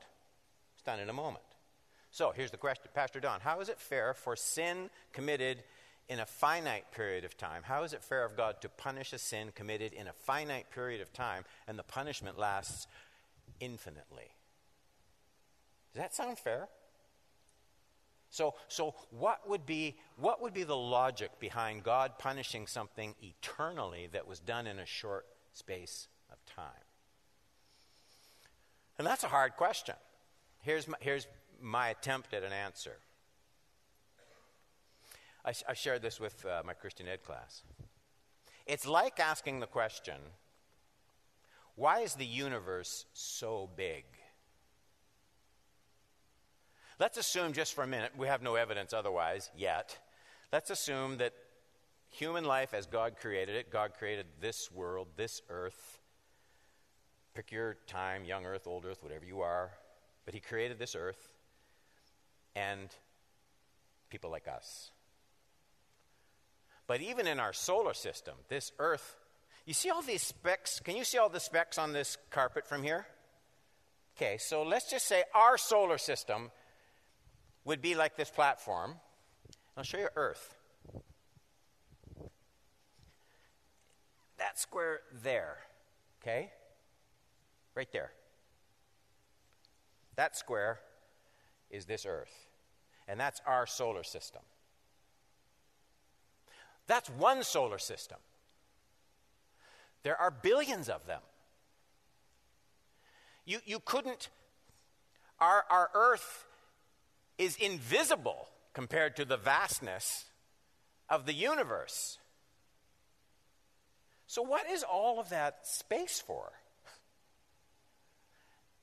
It's 0.75 0.83
done 0.85 1.01
in 1.01 1.09
a 1.11 1.13
moment. 1.13 1.45
So 2.11 2.33
here's 2.35 2.51
the 2.51 2.57
question, 2.57 2.91
Pastor 2.95 3.21
Don 3.21 3.41
How 3.41 3.61
is 3.61 3.69
it 3.69 3.79
fair 3.81 4.15
for 4.15 4.35
sin 4.37 4.91
committed 5.13 5.63
in 6.09 6.21
a 6.21 6.27
finite 6.27 6.91
period 6.93 7.25
of 7.25 7.37
time. 7.37 7.63
How 7.63 7.83
is 7.83 7.93
it 7.93 8.03
fair 8.03 8.25
of 8.25 8.37
God 8.37 8.61
to 8.63 8.69
punish 8.69 9.13
a 9.13 9.19
sin 9.19 9.53
committed 9.55 9.93
in 9.93 10.09
a 10.09 10.13
finite 10.13 10.71
period 10.71 11.01
of 11.01 11.13
time 11.13 11.45
and 11.67 11.79
the 11.79 11.83
punishment 11.83 12.39
lasts 12.39 12.87
infinitely? 13.61 14.31
Does 15.93 16.03
that 16.03 16.15
sound 16.15 16.39
fair? 16.39 16.69
So, 18.31 18.55
so 18.69 18.95
what, 19.11 19.49
would 19.49 19.65
be, 19.65 19.97
what 20.17 20.43
would 20.43 20.53
be 20.53 20.65
the 20.65 20.77
logic 20.77 21.41
behind 21.41 21.83
God 21.83 22.19
punishing 22.19 22.67
something 22.67 23.15
eternally 23.23 24.09
that 24.13 24.27
was 24.27 24.39
done 24.39 24.67
in 24.67 24.79
a 24.79 24.87
short 24.87 25.27
space 25.53 26.09
of 26.31 26.37
time? 26.45 26.85
And 28.99 29.07
that's 29.07 29.25
a 29.25 29.29
hard 29.29 29.57
question. 29.57 29.95
Here's 30.63 30.87
my, 30.89 30.99
here's 31.01 31.27
my 31.61 31.89
attempt 31.89 32.35
at 32.35 32.43
an 32.43 32.53
answer. 32.53 32.99
I, 35.45 35.53
I 35.69 35.75
shared 35.75 36.03
this 36.03 36.21
with 36.21 36.45
uh, 36.45 36.63
my 36.67 36.75
Christian 36.75 37.09
Ed 37.09 37.23
class. 37.23 37.63
It's 38.67 38.87
like 38.87 39.19
asking 39.19 39.61
the 39.61 39.67
question 39.67 40.17
why 41.75 42.01
is 42.01 42.15
the 42.15 42.27
universe 42.27 43.07
so 43.13 43.71
big? 43.77 44.05
Let's 46.99 47.17
assume 47.17 47.53
just 47.53 47.75
for 47.75 47.85
a 47.85 47.87
minute, 47.87 48.13
we 48.17 48.27
have 48.27 48.43
no 48.43 48.57
evidence 48.57 48.93
otherwise 48.93 49.51
yet. 49.57 49.99
Let's 50.53 50.71
assume 50.71 51.19
that 51.19 51.33
human 52.11 52.45
life 52.45 52.75
as 52.75 52.87
God 52.87 53.17
created 53.21 53.55
it, 53.55 53.71
God 53.71 53.93
created 53.99 54.27
this 54.41 54.71
world, 54.73 55.09
this 55.17 55.43
earth. 55.49 56.01
Pick 57.35 57.53
your 57.53 57.77
time, 57.87 58.25
young 58.25 58.47
earth, 58.47 58.67
old 58.67 58.85
earth, 58.85 59.03
whatever 59.03 59.25
you 59.25 59.43
are. 59.43 59.71
But 60.25 60.35
He 60.35 60.41
created 60.41 60.79
this 60.79 60.97
earth 60.97 61.33
and 62.57 62.89
people 64.11 64.31
like 64.31 64.49
us. 64.49 64.91
But 66.87 67.03
even 67.03 67.27
in 67.27 67.39
our 67.39 67.53
solar 67.53 67.95
system, 67.95 68.35
this 68.49 68.73
Earth, 68.79 69.17
you 69.67 69.75
see 69.75 69.91
all 69.91 70.03
these 70.03 70.23
specks? 70.23 70.81
Can 70.81 70.97
you 70.97 71.05
see 71.05 71.19
all 71.19 71.29
the 71.29 71.39
specks 71.39 71.79
on 71.79 71.93
this 71.93 72.17
carpet 72.31 72.67
from 72.67 72.83
here? 72.83 73.07
Okay, 74.17 74.39
so 74.39 74.63
let's 74.63 74.91
just 74.91 75.07
say 75.07 75.23
our 75.35 75.59
solar 75.59 75.99
system 75.99 76.51
would 77.65 77.83
be 77.83 77.95
like 77.95 78.17
this 78.17 78.31
platform. 78.31 78.95
I'll 79.77 79.85
show 79.85 79.99
you 79.99 80.09
Earth. 80.17 80.55
That 84.39 84.59
square 84.59 85.01
there, 85.23 85.59
okay? 86.23 86.51
Right 87.75 87.91
there. 87.93 88.13
That 90.17 90.37
square 90.37 90.81
is 91.71 91.85
this 91.85 92.07
Earth. 92.07 92.47
And 93.07 93.19
that's 93.19 93.41
our 93.47 93.67
solar 93.67 94.03
system. 94.03 94.43
That's 96.87 97.11
one 97.11 97.43
solar 97.45 97.79
system. 97.79 98.19
There 100.03 100.17
are 100.17 100.31
billions 100.31 100.89
of 100.89 101.07
them. 101.07 101.21
You, 103.45 103.59
you 103.65 103.81
couldn't, 103.81 104.29
our, 105.41 105.65
our 105.71 105.91
earth 105.95 106.45
is 107.39 107.57
invisible 107.57 108.49
compared 108.75 109.17
to 109.17 109.25
the 109.25 109.37
vastness 109.37 110.27
of 111.09 111.27
the 111.27 111.33
universe. 111.33 112.19
So, 114.27 114.43
what 114.43 114.69
is 114.69 114.83
all 114.83 115.19
of 115.19 115.31
that 115.31 115.67
space 115.67 116.21
for? 116.21 116.53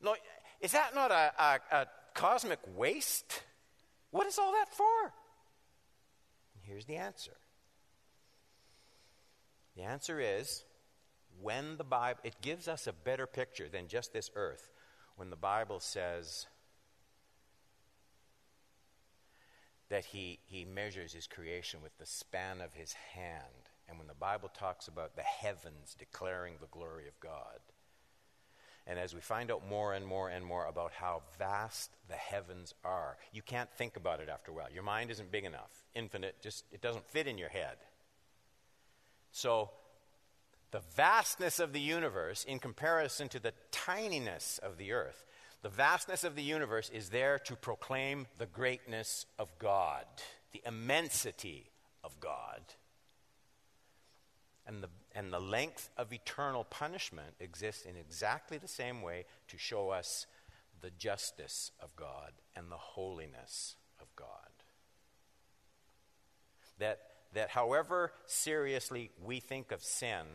No, 0.01 0.15
is 0.59 0.71
that 0.71 0.95
not 0.95 1.11
a, 1.11 1.31
a, 1.39 1.59
a 1.71 1.87
cosmic 2.13 2.59
waste? 2.75 3.43
What 4.11 4.25
is 4.27 4.39
all 4.39 4.53
that 4.53 4.73
for? 4.73 5.03
And 5.03 6.63
here's 6.63 6.85
the 6.85 6.95
answer. 6.95 7.33
The 9.75 9.83
answer 9.83 10.19
is 10.19 10.63
when 11.41 11.77
the 11.77 11.83
Bible, 11.83 12.21
it 12.23 12.35
gives 12.41 12.67
us 12.67 12.87
a 12.87 12.93
better 12.93 13.27
picture 13.27 13.67
than 13.67 13.87
just 13.87 14.13
this 14.13 14.31
earth 14.35 14.71
when 15.15 15.29
the 15.29 15.35
Bible 15.35 15.79
says 15.79 16.47
that 19.89 20.06
he, 20.06 20.39
he 20.45 20.65
measures 20.65 21.13
his 21.13 21.28
creation 21.28 21.82
with 21.82 21.98
the 21.98 22.06
span 22.06 22.62
of 22.62 22.74
his 22.74 22.93
hand. 22.93 23.69
And 23.88 23.98
when 23.98 24.08
the 24.08 24.13
Bible 24.13 24.50
talks 24.50 24.88
about 24.88 25.15
the 25.15 25.21
heavens 25.21 25.95
declaring 25.98 26.56
the 26.60 26.67
glory 26.67 27.08
of 27.08 27.19
God. 27.19 27.60
And 28.88 29.00
as 29.00 29.15
we 29.15 29.21
find 29.21 29.52
out 29.52 29.67
more 29.67 29.93
and 29.93 30.06
more 30.06 30.30
and 30.30 30.45
more 30.45 30.67
about 30.67 30.91
how 30.91 31.24
vast 31.39 31.91
the 32.08 32.15
heavens 32.15 32.74
are, 32.84 33.17
you 33.32 33.41
can't 33.41 33.71
think 33.71 33.98
about 33.98 34.19
it 34.19 34.30
after 34.30 34.52
a 34.52 34.54
while. 34.54 34.71
Your 34.71 34.84
mind 34.84 35.10
isn't 35.10 35.32
big 35.32 35.43
enough, 35.43 35.71
infinite, 35.95 36.36
just 36.41 36.65
it 36.71 36.82
doesn't 36.82 37.06
fit 37.08 37.28
in 37.28 37.38
your 37.38 37.50
head. 37.50 37.78
So 39.32 39.71
the 40.71 40.82
vastness 40.95 41.60
of 41.60 41.74
the 41.74 41.80
universe 41.80 42.43
in 42.43 42.60
comparison 42.60 43.28
to 43.30 43.39
the 43.39 43.54
tininess 43.71 44.60
of 44.60 44.78
the 44.78 44.91
earth. 44.91 45.26
The 45.65 45.71
vastness 45.71 46.23
of 46.23 46.36
the 46.36 46.43
universe 46.43 46.91
is 46.93 47.10
there 47.10 47.39
to 47.39 47.56
proclaim 47.56 48.28
the 48.38 48.45
greatness 48.45 49.25
of 49.39 49.49
God, 49.58 50.06
the 50.54 50.62
immensity 50.63 51.71
of 52.04 52.19
God. 52.19 52.62
And 54.67 54.84
the, 54.84 54.89
and 55.15 55.34
the 55.34 55.39
length 55.39 55.89
of 55.97 56.13
eternal 56.13 56.65
punishment 56.65 57.34
exists 57.39 57.84
in 57.84 57.97
exactly 57.97 58.60
the 58.60 58.67
same 58.67 59.01
way 59.01 59.25
to 59.47 59.58
show 59.58 59.89
us 59.89 60.28
the 60.82 60.91
justice 60.91 61.71
of 61.82 61.95
God 61.95 62.34
and 62.56 62.71
the 62.71 62.78
holiness 62.78 63.75
of 63.99 64.06
God. 64.15 64.28
That, 66.78 66.99
that 67.34 67.49
however 67.49 68.12
seriously 68.28 69.10
we 69.19 69.39
think 69.39 69.71
of 69.71 69.82
sin, 69.82 70.28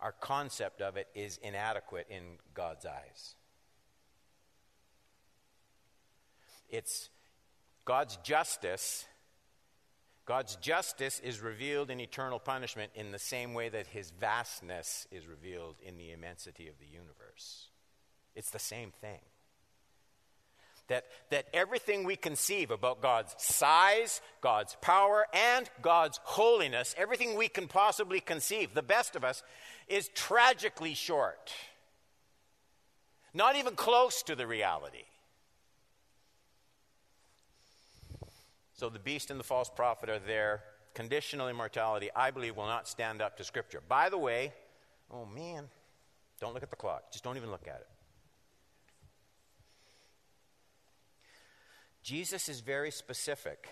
our 0.00 0.10
concept 0.10 0.80
of 0.80 0.96
it 0.96 1.06
is 1.14 1.38
inadequate 1.44 2.08
in 2.10 2.22
God's 2.54 2.86
eyes. 2.86 3.36
It's 6.72 7.10
God's 7.84 8.16
justice. 8.24 9.04
God's 10.24 10.56
justice 10.56 11.20
is 11.22 11.40
revealed 11.40 11.90
in 11.90 12.00
eternal 12.00 12.38
punishment 12.38 12.90
in 12.94 13.12
the 13.12 13.18
same 13.18 13.54
way 13.54 13.68
that 13.68 13.88
his 13.88 14.10
vastness 14.18 15.06
is 15.10 15.26
revealed 15.26 15.76
in 15.86 15.98
the 15.98 16.10
immensity 16.10 16.68
of 16.68 16.78
the 16.78 16.86
universe. 16.86 17.68
It's 18.34 18.50
the 18.50 18.58
same 18.58 18.92
thing. 19.00 19.20
That, 20.88 21.04
that 21.30 21.46
everything 21.52 22.04
we 22.04 22.16
conceive 22.16 22.70
about 22.70 23.02
God's 23.02 23.34
size, 23.38 24.20
God's 24.40 24.76
power, 24.80 25.26
and 25.32 25.68
God's 25.80 26.18
holiness, 26.24 26.94
everything 26.98 27.36
we 27.36 27.48
can 27.48 27.68
possibly 27.68 28.20
conceive, 28.20 28.74
the 28.74 28.82
best 28.82 29.14
of 29.14 29.24
us, 29.24 29.42
is 29.88 30.08
tragically 30.08 30.94
short. 30.94 31.52
Not 33.34 33.56
even 33.56 33.74
close 33.74 34.22
to 34.24 34.34
the 34.34 34.46
reality. 34.46 35.04
So 38.74 38.88
the 38.88 38.98
beast 38.98 39.30
and 39.30 39.38
the 39.38 39.44
false 39.44 39.68
prophet 39.68 40.08
are 40.08 40.18
there. 40.18 40.62
Conditional 40.94 41.48
immortality, 41.48 42.10
I 42.14 42.30
believe, 42.30 42.56
will 42.56 42.66
not 42.66 42.88
stand 42.88 43.22
up 43.22 43.36
to 43.38 43.44
Scripture. 43.44 43.82
By 43.86 44.08
the 44.08 44.18
way, 44.18 44.52
oh 45.10 45.26
man, 45.26 45.68
don't 46.40 46.54
look 46.54 46.62
at 46.62 46.70
the 46.70 46.76
clock. 46.76 47.10
Just 47.12 47.24
don't 47.24 47.36
even 47.36 47.50
look 47.50 47.66
at 47.68 47.76
it. 47.76 47.88
Jesus 52.02 52.48
is 52.48 52.60
very 52.60 52.90
specific. 52.90 53.68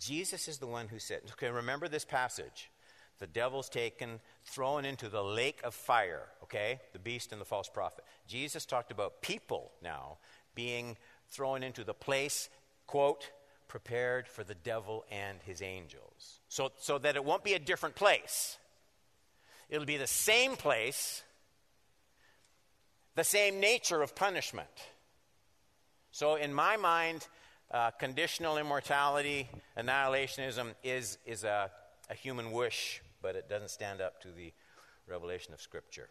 Jesus 0.00 0.48
is 0.48 0.58
the 0.58 0.66
one 0.66 0.88
who 0.88 0.98
said, 0.98 1.20
okay, 1.32 1.50
remember 1.50 1.88
this 1.88 2.04
passage 2.04 2.70
the 3.18 3.26
devil's 3.26 3.68
taken, 3.68 4.20
thrown 4.44 4.84
into 4.84 5.08
the 5.08 5.22
lake 5.22 5.60
of 5.64 5.74
fire, 5.74 6.26
okay? 6.42 6.80
The 6.92 7.00
beast 7.00 7.32
and 7.32 7.40
the 7.40 7.44
false 7.44 7.68
prophet. 7.68 8.04
Jesus 8.28 8.64
talked 8.64 8.92
about 8.92 9.22
people 9.22 9.72
now 9.82 10.18
being 10.54 10.96
thrown 11.28 11.62
into 11.62 11.82
the 11.82 11.94
place, 11.94 12.48
quote, 12.86 13.30
prepared 13.68 14.26
for 14.26 14.42
the 14.42 14.54
devil 14.54 15.04
and 15.10 15.38
his 15.44 15.62
angels. 15.62 16.40
So, 16.48 16.72
so 16.78 16.98
that 16.98 17.16
it 17.16 17.24
won't 17.24 17.44
be 17.44 17.54
a 17.54 17.58
different 17.58 17.94
place. 17.94 18.56
It'll 19.68 19.86
be 19.86 19.98
the 19.98 20.06
same 20.06 20.56
place, 20.56 21.22
the 23.14 23.24
same 23.24 23.60
nature 23.60 24.02
of 24.02 24.16
punishment. 24.16 24.68
So, 26.10 26.36
in 26.36 26.52
my 26.54 26.76
mind, 26.76 27.26
uh, 27.70 27.90
conditional 27.90 28.56
immortality, 28.56 29.48
annihilationism 29.76 30.74
is, 30.82 31.18
is 31.26 31.44
a, 31.44 31.70
a 32.08 32.14
human 32.14 32.50
wish 32.50 33.02
but 33.22 33.36
it 33.36 33.48
doesn't 33.48 33.70
stand 33.70 34.00
up 34.00 34.20
to 34.22 34.28
the 34.28 34.52
revelation 35.06 35.52
of 35.54 35.60
Scripture. 35.60 36.08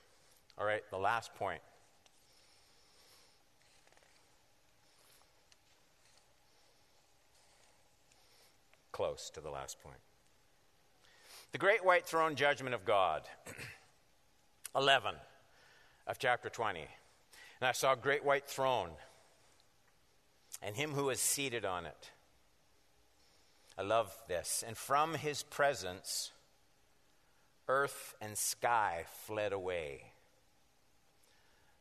All 0.58 0.66
right, 0.66 0.84
the 0.90 0.98
last 0.98 1.34
point. 1.36 1.62
Close 8.98 9.30
to 9.36 9.42
the 9.42 9.52
last 9.52 9.80
point. 9.80 10.00
The 11.52 11.60
great 11.60 11.86
white 11.86 12.08
throne 12.08 12.34
judgment 12.34 12.74
of 12.74 12.84
God. 12.84 13.22
11 14.76 15.14
of 16.08 16.18
chapter 16.18 16.50
20. 16.50 16.80
And 16.80 17.68
I 17.68 17.74
saw 17.74 17.94
a 17.94 17.96
great 17.96 18.26
white 18.26 18.48
throne 18.48 18.90
and 20.64 20.76
him 20.76 20.94
who 20.94 21.04
was 21.04 21.20
seated 21.20 21.64
on 21.64 21.86
it. 21.86 22.10
I 23.78 23.84
love 23.84 24.12
this. 24.28 24.64
And 24.66 24.76
from 24.76 25.14
his 25.14 25.44
presence, 25.44 26.32
earth 27.68 28.16
and 28.20 28.36
sky 28.36 29.06
fled 29.28 29.54
away. 29.54 30.06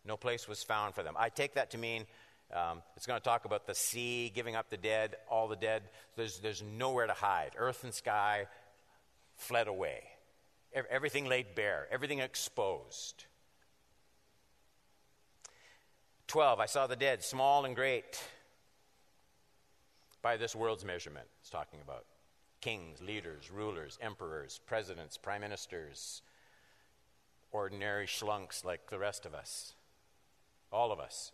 No 0.04 0.18
place 0.18 0.46
was 0.46 0.62
found 0.62 0.94
for 0.94 1.02
them. 1.02 1.14
I 1.18 1.30
take 1.30 1.54
that 1.54 1.70
to 1.70 1.78
mean 1.78 2.04
um, 2.54 2.82
it's 2.96 3.06
going 3.06 3.18
to 3.18 3.24
talk 3.24 3.44
about 3.44 3.66
the 3.66 3.74
sea 3.74 4.30
giving 4.34 4.54
up 4.54 4.70
the 4.70 4.76
dead, 4.76 5.16
all 5.28 5.48
the 5.48 5.56
dead. 5.56 5.82
There's, 6.16 6.38
there's 6.38 6.62
nowhere 6.62 7.06
to 7.06 7.12
hide. 7.12 7.52
Earth 7.56 7.82
and 7.84 7.92
sky 7.92 8.46
fled 9.36 9.68
away. 9.68 10.02
Everything 10.90 11.26
laid 11.26 11.54
bare, 11.54 11.86
everything 11.90 12.18
exposed. 12.18 13.24
12, 16.26 16.60
I 16.60 16.66
saw 16.66 16.86
the 16.86 16.96
dead, 16.96 17.22
small 17.22 17.64
and 17.64 17.74
great, 17.74 18.22
by 20.22 20.36
this 20.36 20.54
world's 20.54 20.84
measurement. 20.84 21.26
It's 21.40 21.50
talking 21.50 21.80
about 21.82 22.04
kings, 22.60 23.00
leaders, 23.00 23.50
rulers, 23.50 23.98
emperors, 24.02 24.60
presidents, 24.66 25.16
prime 25.16 25.40
ministers, 25.40 26.22
ordinary 27.52 28.06
schlunks 28.06 28.64
like 28.64 28.90
the 28.90 28.98
rest 28.98 29.24
of 29.24 29.34
us. 29.34 29.74
All 30.72 30.92
of 30.92 31.00
us. 31.00 31.32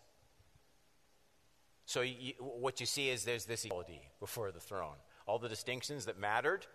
So, 1.92 2.00
you, 2.00 2.32
what 2.38 2.80
you 2.80 2.86
see 2.86 3.10
is 3.10 3.22
there's 3.22 3.44
this 3.44 3.66
equality 3.66 4.00
before 4.18 4.50
the 4.50 4.60
throne. 4.60 4.96
All 5.26 5.38
the 5.38 5.50
distinctions 5.50 6.06
that 6.06 6.18
mattered 6.18 6.66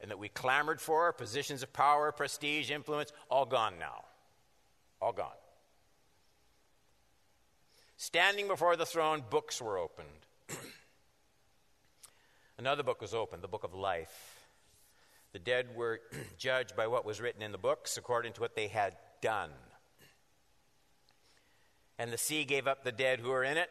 and 0.00 0.10
that 0.10 0.18
we 0.18 0.30
clamored 0.30 0.80
for, 0.80 1.12
positions 1.12 1.62
of 1.62 1.72
power, 1.72 2.10
prestige, 2.10 2.68
influence, 2.68 3.12
all 3.30 3.46
gone 3.46 3.74
now. 3.78 4.02
All 5.00 5.12
gone. 5.12 5.28
Standing 7.96 8.48
before 8.48 8.74
the 8.74 8.84
throne, 8.84 9.22
books 9.30 9.62
were 9.62 9.78
opened. 9.78 10.08
Another 12.58 12.82
book 12.82 13.00
was 13.00 13.14
opened, 13.14 13.42
the 13.42 13.48
book 13.48 13.62
of 13.62 13.74
life. 13.74 14.40
The 15.32 15.38
dead 15.38 15.68
were 15.76 16.00
judged 16.36 16.74
by 16.74 16.88
what 16.88 17.06
was 17.06 17.20
written 17.20 17.42
in 17.42 17.52
the 17.52 17.58
books 17.58 17.96
according 17.96 18.32
to 18.32 18.40
what 18.40 18.56
they 18.56 18.66
had 18.66 18.96
done. 19.20 19.50
And 21.96 22.12
the 22.12 22.18
sea 22.18 22.42
gave 22.42 22.66
up 22.66 22.82
the 22.82 22.90
dead 22.90 23.20
who 23.20 23.28
were 23.28 23.44
in 23.44 23.56
it. 23.56 23.70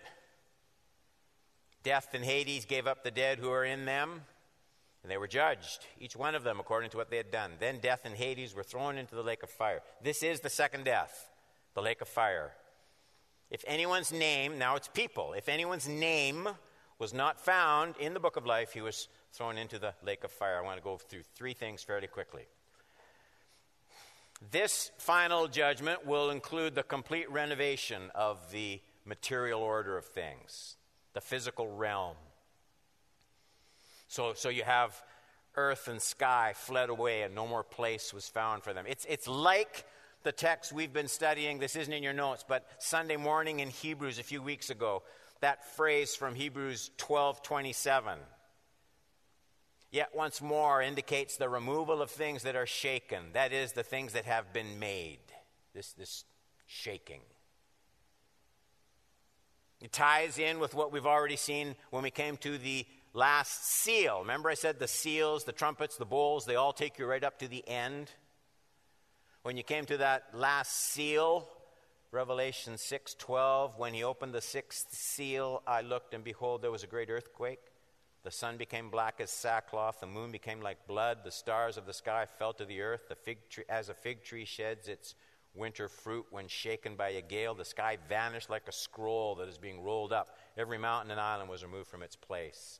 Death 1.83 2.09
and 2.13 2.23
Hades 2.23 2.65
gave 2.65 2.87
up 2.87 3.03
the 3.03 3.11
dead 3.11 3.39
who 3.39 3.49
were 3.49 3.65
in 3.65 3.85
them. 3.85 4.21
And 5.03 5.09
they 5.09 5.17
were 5.17 5.27
judged, 5.27 5.87
each 5.99 6.15
one 6.15 6.35
of 6.35 6.43
them 6.43 6.59
according 6.59 6.91
to 6.91 6.97
what 6.97 7.09
they 7.09 7.17
had 7.17 7.31
done. 7.31 7.53
Then 7.59 7.79
death 7.79 8.01
and 8.05 8.15
Hades 8.15 8.53
were 8.53 8.61
thrown 8.63 8.99
into 8.99 9.15
the 9.15 9.23
lake 9.23 9.41
of 9.41 9.49
fire. 9.49 9.81
This 10.03 10.21
is 10.21 10.41
the 10.41 10.49
second 10.49 10.85
death, 10.85 11.27
the 11.73 11.81
lake 11.81 12.01
of 12.01 12.07
fire. 12.07 12.51
If 13.49 13.63
anyone's 13.65 14.11
name, 14.11 14.59
now 14.59 14.75
it's 14.75 14.87
people, 14.87 15.33
if 15.33 15.49
anyone's 15.49 15.87
name 15.87 16.47
was 16.99 17.15
not 17.15 17.39
found 17.39 17.95
in 17.97 18.13
the 18.13 18.19
book 18.19 18.37
of 18.37 18.45
life, 18.45 18.73
he 18.73 18.81
was 18.81 19.07
thrown 19.33 19.57
into 19.57 19.79
the 19.79 19.95
lake 20.05 20.23
of 20.23 20.31
fire. 20.31 20.59
I 20.59 20.61
want 20.61 20.77
to 20.77 20.83
go 20.83 20.97
through 20.97 21.23
three 21.33 21.53
things 21.53 21.81
fairly 21.81 22.07
quickly. 22.07 22.43
This 24.51 24.91
final 24.99 25.47
judgment 25.47 26.05
will 26.05 26.29
include 26.29 26.75
the 26.75 26.83
complete 26.83 27.29
renovation 27.31 28.11
of 28.13 28.51
the 28.51 28.81
material 29.03 29.61
order 29.61 29.97
of 29.97 30.05
things, 30.05 30.77
the 31.13 31.21
physical 31.21 31.67
realm. 31.67 32.15
So, 34.07 34.33
so 34.33 34.49
you 34.49 34.63
have 34.63 35.01
earth 35.55 35.87
and 35.87 36.01
sky 36.01 36.53
fled 36.55 36.89
away 36.89 37.23
and 37.23 37.35
no 37.35 37.47
more 37.47 37.63
place 37.63 38.13
was 38.13 38.27
found 38.27 38.63
for 38.63 38.73
them. 38.73 38.85
It's, 38.87 39.05
it's 39.09 39.27
like 39.27 39.85
the 40.23 40.31
text 40.31 40.71
we've 40.71 40.93
been 40.93 41.07
studying. 41.07 41.59
This 41.59 41.75
isn't 41.75 41.93
in 41.93 42.03
your 42.03 42.13
notes, 42.13 42.45
but 42.47 42.65
Sunday 42.79 43.17
morning 43.17 43.59
in 43.59 43.69
Hebrews 43.69 44.19
a 44.19 44.23
few 44.23 44.41
weeks 44.41 44.69
ago, 44.69 45.03
that 45.41 45.65
phrase 45.75 46.15
from 46.15 46.35
Hebrews 46.35 46.91
12 46.97 47.41
27. 47.41 48.19
Yet 49.91 50.11
once 50.15 50.41
more 50.41 50.81
indicates 50.81 51.35
the 51.35 51.49
removal 51.49 52.01
of 52.01 52.09
things 52.09 52.43
that 52.43 52.55
are 52.55 52.65
shaken, 52.65 53.33
that 53.33 53.51
is, 53.51 53.73
the 53.73 53.83
things 53.83 54.13
that 54.13 54.25
have 54.25 54.53
been 54.53 54.79
made. 54.79 55.19
This, 55.73 55.91
this 55.93 56.23
shaking. 56.65 57.21
It 59.81 59.91
ties 59.91 60.37
in 60.37 60.59
with 60.59 60.75
what 60.75 60.91
we've 60.91 61.07
already 61.07 61.35
seen 61.35 61.75
when 61.89 62.03
we 62.03 62.11
came 62.11 62.37
to 62.37 62.57
the 62.57 62.85
last 63.13 63.65
seal. 63.65 64.19
Remember, 64.19 64.49
I 64.49 64.53
said 64.53 64.79
the 64.79 64.87
seals, 64.87 65.43
the 65.43 65.51
trumpets, 65.51 65.97
the 65.97 66.05
bowls, 66.05 66.45
they 66.45 66.55
all 66.55 66.73
take 66.73 66.99
you 66.99 67.05
right 67.05 67.23
up 67.23 67.39
to 67.39 67.47
the 67.47 67.67
end. 67.67 68.11
When 69.43 69.57
you 69.57 69.63
came 69.63 69.85
to 69.85 69.97
that 69.97 70.25
last 70.33 70.71
seal, 70.71 71.47
Revelation 72.11 72.77
6:12, 72.77 73.77
when 73.77 73.93
he 73.93 74.03
opened 74.03 74.33
the 74.33 74.41
sixth 74.41 74.93
seal, 74.93 75.63
I 75.65 75.81
looked 75.81 76.13
and 76.13 76.23
behold 76.23 76.61
there 76.61 76.71
was 76.71 76.83
a 76.83 76.87
great 76.87 77.09
earthquake. 77.09 77.71
The 78.23 78.31
sun 78.31 78.57
became 78.57 78.91
black 78.91 79.19
as 79.19 79.31
sackcloth, 79.31 79.99
the 79.99 80.05
moon 80.05 80.31
became 80.31 80.61
like 80.61 80.85
blood, 80.85 81.23
the 81.23 81.31
stars 81.31 81.77
of 81.77 81.87
the 81.87 81.93
sky 81.93 82.27
fell 82.37 82.53
to 82.53 82.65
the 82.65 82.81
earth, 82.81 83.07
the 83.09 83.15
fig 83.15 83.49
tree, 83.49 83.63
as 83.67 83.89
a 83.89 83.95
fig 83.95 84.23
tree 84.23 84.45
sheds 84.45 84.87
its 84.87 85.15
winter 85.53 85.89
fruit 85.89 86.25
when 86.29 86.47
shaken 86.47 86.95
by 86.95 87.09
a 87.09 87.21
gale, 87.21 87.53
the 87.53 87.65
sky 87.65 87.97
vanished 88.07 88.49
like 88.49 88.67
a 88.67 88.71
scroll 88.71 89.35
that 89.35 89.49
is 89.49 89.57
being 89.57 89.83
rolled 89.83 90.13
up. 90.13 90.29
Every 90.57 90.77
mountain 90.77 91.11
and 91.11 91.19
island 91.19 91.49
was 91.49 91.63
removed 91.63 91.89
from 91.89 92.03
its 92.03 92.15
place. 92.15 92.79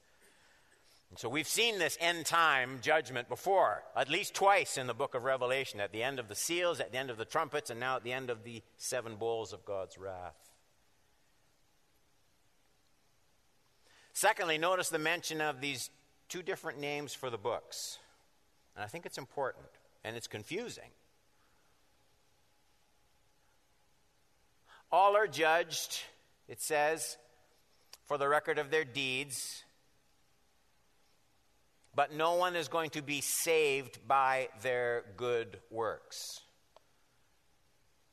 And 1.09 1.19
so 1.19 1.27
we've 1.27 1.47
seen 1.47 1.77
this 1.77 1.97
end 1.99 2.25
time 2.25 2.79
judgment 2.81 3.27
before, 3.27 3.83
at 3.97 4.09
least 4.09 4.33
twice 4.33 4.77
in 4.77 4.87
the 4.87 4.93
book 4.93 5.13
of 5.13 5.23
Revelation, 5.23 5.81
at 5.81 5.91
the 5.91 6.03
end 6.03 6.19
of 6.19 6.29
the 6.29 6.35
seals, 6.35 6.79
at 6.79 6.93
the 6.93 6.97
end 6.97 7.09
of 7.09 7.17
the 7.17 7.25
trumpets, 7.25 7.69
and 7.69 7.81
now 7.81 7.97
at 7.97 8.03
the 8.05 8.13
end 8.13 8.29
of 8.29 8.45
the 8.45 8.61
seven 8.77 9.17
bowls 9.17 9.51
of 9.51 9.65
God's 9.65 9.97
wrath. 9.97 10.51
Secondly, 14.13 14.57
notice 14.57 14.87
the 14.87 14.99
mention 14.99 15.41
of 15.41 15.59
these 15.59 15.89
two 16.29 16.41
different 16.41 16.79
names 16.79 17.13
for 17.13 17.29
the 17.29 17.37
books. 17.37 17.99
And 18.75 18.85
I 18.85 18.87
think 18.87 19.05
it's 19.05 19.17
important, 19.17 19.65
and 20.05 20.15
it's 20.15 20.27
confusing. 20.27 20.91
All 24.91 25.15
are 25.15 25.27
judged, 25.27 26.01
it 26.47 26.61
says, 26.61 27.17
for 28.05 28.17
the 28.17 28.27
record 28.27 28.59
of 28.59 28.71
their 28.71 28.83
deeds 28.83 29.63
but 31.93 32.13
no 32.13 32.35
one 32.35 32.55
is 32.55 32.67
going 32.67 32.89
to 32.91 33.01
be 33.01 33.21
saved 33.21 33.99
by 34.07 34.49
their 34.61 35.03
good 35.17 35.59
works. 35.69 36.41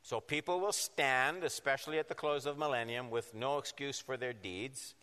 So 0.02 0.20
people 0.20 0.60
will 0.60 0.72
stand, 0.72 1.44
especially 1.44 1.98
at 1.98 2.08
the 2.08 2.14
close 2.14 2.46
of 2.46 2.58
millennium, 2.58 3.10
with 3.10 3.34
no 3.34 3.58
excuse 3.58 4.00
for 4.00 4.16
their 4.16 4.32
deeds. 4.32 4.94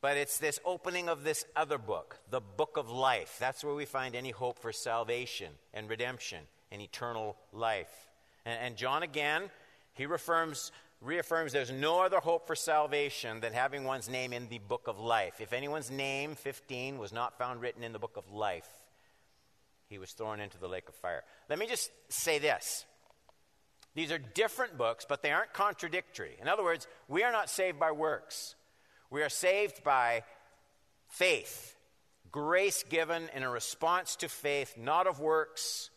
But 0.00 0.16
it's 0.16 0.38
this 0.38 0.60
opening 0.64 1.08
of 1.08 1.24
this 1.24 1.44
other 1.56 1.78
book, 1.78 2.20
the 2.30 2.40
book 2.40 2.76
of 2.76 2.90
life. 2.90 3.36
That's 3.40 3.64
where 3.64 3.74
we 3.74 3.86
find 3.86 4.14
any 4.14 4.30
hope 4.30 4.58
for 4.58 4.72
salvation 4.72 5.52
and 5.74 5.90
redemption 5.90 6.44
and 6.70 6.80
eternal 6.80 7.36
life. 7.52 8.05
And, 8.46 8.58
and 8.62 8.76
John 8.76 9.02
again, 9.02 9.50
he 9.92 10.06
reaffirms 10.06 10.72
reaffirms 11.02 11.52
there's 11.52 11.70
no 11.70 12.00
other 12.00 12.20
hope 12.20 12.46
for 12.46 12.56
salvation 12.56 13.40
than 13.40 13.52
having 13.52 13.84
one's 13.84 14.08
name 14.08 14.32
in 14.32 14.48
the 14.48 14.58
book 14.58 14.84
of 14.86 14.98
life. 14.98 15.40
If 15.40 15.52
anyone's 15.52 15.90
name, 15.90 16.34
15, 16.34 16.98
was 16.98 17.12
not 17.12 17.36
found 17.36 17.60
written 17.60 17.82
in 17.82 17.92
the 17.92 17.98
book 17.98 18.16
of 18.16 18.30
life, 18.30 18.68
he 19.88 19.98
was 19.98 20.10
thrown 20.12 20.40
into 20.40 20.58
the 20.58 20.68
lake 20.68 20.88
of 20.88 20.94
fire. 20.94 21.22
Let 21.48 21.58
me 21.58 21.66
just 21.66 21.90
say 22.08 22.38
this. 22.38 22.86
These 23.94 24.10
are 24.10 24.18
different 24.18 24.76
books, 24.76 25.06
but 25.08 25.22
they 25.22 25.32
aren't 25.32 25.52
contradictory. 25.52 26.36
In 26.40 26.48
other 26.48 26.64
words, 26.64 26.86
we 27.08 27.22
are 27.22 27.32
not 27.32 27.48
saved 27.48 27.78
by 27.78 27.92
works. 27.92 28.54
We 29.10 29.22
are 29.22 29.28
saved 29.28 29.84
by 29.84 30.24
faith, 31.08 31.76
grace 32.32 32.84
given 32.88 33.28
in 33.34 33.42
a 33.42 33.50
response 33.50 34.16
to 34.16 34.28
faith, 34.28 34.76
not 34.76 35.06
of 35.06 35.20
works. 35.20 35.90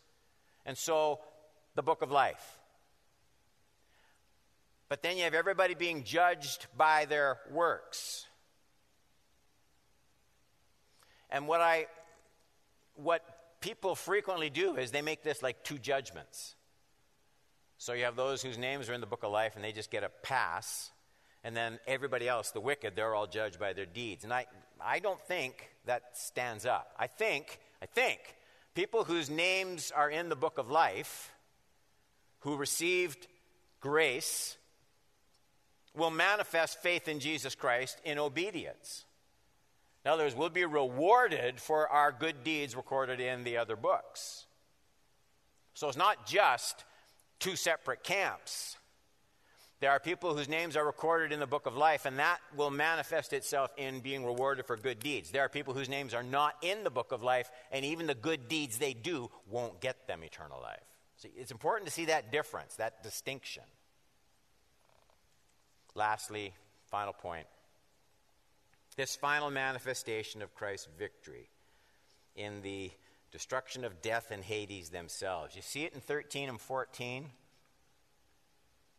And 0.66 0.78
so, 0.78 1.20
the 1.80 1.84
book 1.84 2.02
of 2.02 2.12
life. 2.12 2.60
But 4.90 5.02
then 5.02 5.16
you 5.16 5.24
have 5.24 5.34
everybody 5.34 5.76
being 5.76 6.04
judged 6.04 6.68
by 6.76 7.06
their 7.06 7.38
works. 7.52 8.26
And 11.30 11.48
what 11.48 11.62
I 11.62 11.88
what 12.96 13.24
people 13.62 13.96
frequently 13.96 14.50
do 14.50 14.76
is 14.76 14.92
they 14.92 15.02
make 15.02 15.24
this 15.24 15.42
like 15.42 15.64
two 15.64 15.78
judgments. 15.78 16.56
So 17.78 17.94
you 17.94 18.04
have 18.04 18.18
those 18.18 18.42
whose 18.42 18.58
names 18.58 18.90
are 18.90 18.94
in 18.94 19.00
the 19.00 19.08
book 19.08 19.24
of 19.24 19.32
life 19.32 19.56
and 19.56 19.64
they 19.64 19.72
just 19.72 19.90
get 19.90 20.04
a 20.04 20.10
pass. 20.22 20.92
And 21.46 21.56
then 21.56 21.80
everybody 21.88 22.28
else, 22.28 22.52
the 22.52 22.60
wicked, 22.60 22.98
they're 22.98 23.16
all 23.16 23.26
judged 23.26 23.58
by 23.58 23.72
their 23.72 23.86
deeds. 23.86 24.26
And 24.26 24.34
I, 24.34 24.48
I 24.82 25.00
don't 25.00 25.22
think 25.22 25.70
that 25.86 26.18
stands 26.18 26.66
up. 26.66 26.92
I 27.00 27.08
think, 27.08 27.58
I 27.82 27.86
think 27.86 28.20
people 28.76 29.06
whose 29.06 29.30
names 29.30 29.94
are 29.96 30.10
in 30.10 30.28
the 30.28 30.36
book 30.36 30.58
of 30.58 30.70
life, 30.70 31.32
who 32.40 32.56
received 32.56 33.28
grace 33.80 34.58
will 35.96 36.12
manifest 36.12 36.82
faith 36.82 37.08
in 37.08 37.20
Jesus 37.20 37.56
Christ 37.56 38.00
in 38.04 38.18
obedience. 38.18 39.06
In 40.06 40.12
other 40.12 40.24
words, 40.24 40.36
we'll 40.36 40.50
be 40.50 40.66
rewarded 40.66 41.60
for 41.60 41.88
our 41.90 42.12
good 42.12 42.44
deeds 42.44 42.76
recorded 42.76 43.20
in 43.20 43.44
the 43.44 43.58
other 43.58 43.76
books. 43.76 44.46
So 45.74 45.88
it's 45.88 45.98
not 45.98 46.26
just 46.26 46.86
two 47.40 47.56
separate 47.56 48.04
camps. 48.04 48.78
There 49.82 49.92
are 49.92 50.00
people 50.00 50.36
whose 50.36 50.50
names 50.50 50.76
are 50.76 50.86
recorded 50.86 51.32
in 51.32 51.40
the 51.40 51.48
book 51.48 51.66
of 51.66 51.78
life, 51.78 52.06
and 52.06 52.20
that 52.20 52.40
will 52.56 52.70
manifest 52.70 53.32
itself 53.32 53.72
in 53.78 54.02
being 54.02 54.26
rewarded 54.26 54.66
for 54.66 54.76
good 54.76 55.00
deeds. 55.00 55.32
There 55.32 55.44
are 55.44 55.50
people 55.50 55.74
whose 55.74 55.88
names 55.88 56.14
are 56.14 56.24
not 56.24 56.56
in 56.62 56.84
the 56.84 56.90
book 56.90 57.14
of 57.14 57.24
life, 57.24 57.50
and 57.72 57.86
even 57.86 58.06
the 58.06 58.16
good 58.16 58.50
deeds 58.50 58.78
they 58.78 58.94
do 58.94 59.30
won't 59.50 59.80
get 59.80 60.06
them 60.06 60.22
eternal 60.24 60.60
life. 60.62 60.84
See, 61.20 61.30
it's 61.38 61.52
important 61.52 61.88
to 61.88 61.94
see 61.94 62.06
that 62.06 62.32
difference, 62.32 62.76
that 62.76 63.04
distinction. 63.04 63.64
Lastly, 65.96 66.54
final 66.90 67.14
point 67.14 67.46
this 69.00 69.16
final 69.16 69.50
manifestation 69.50 70.42
of 70.42 70.54
Christ's 70.54 70.90
victory 70.98 71.48
in 72.36 72.62
the 72.64 72.92
destruction 73.32 73.86
of 73.86 74.02
death 74.02 74.30
and 74.30 74.44
Hades 74.44 74.90
themselves. 74.90 75.56
You 75.56 75.62
see 75.62 75.86
it 75.86 75.94
in 75.94 76.02
13 76.02 76.50
and 76.50 76.60
14. 76.60 77.28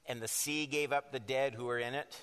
And 0.07 0.23
the 0.23 0.29
sea 0.29 0.65
gave 0.65 0.91
up 0.91 1.13
the 1.13 1.21
dead 1.21 1.53
who 1.53 1.67
were 1.67 1.79
in 1.79 1.95
it. 1.95 2.19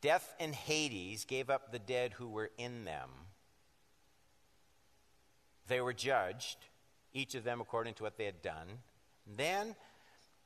Death 0.00 0.34
and 0.40 0.54
Hades 0.54 1.26
gave 1.26 1.50
up 1.50 1.72
the 1.72 1.78
dead 1.78 2.14
who 2.14 2.26
were 2.26 2.50
in 2.56 2.86
them. 2.86 3.10
They 5.68 5.82
were 5.82 5.92
judged, 5.92 6.56
each 7.12 7.34
of 7.34 7.44
them 7.44 7.60
according 7.60 7.94
to 7.94 8.02
what 8.02 8.16
they 8.16 8.24
had 8.24 8.42
done. 8.42 8.66
Then 9.26 9.74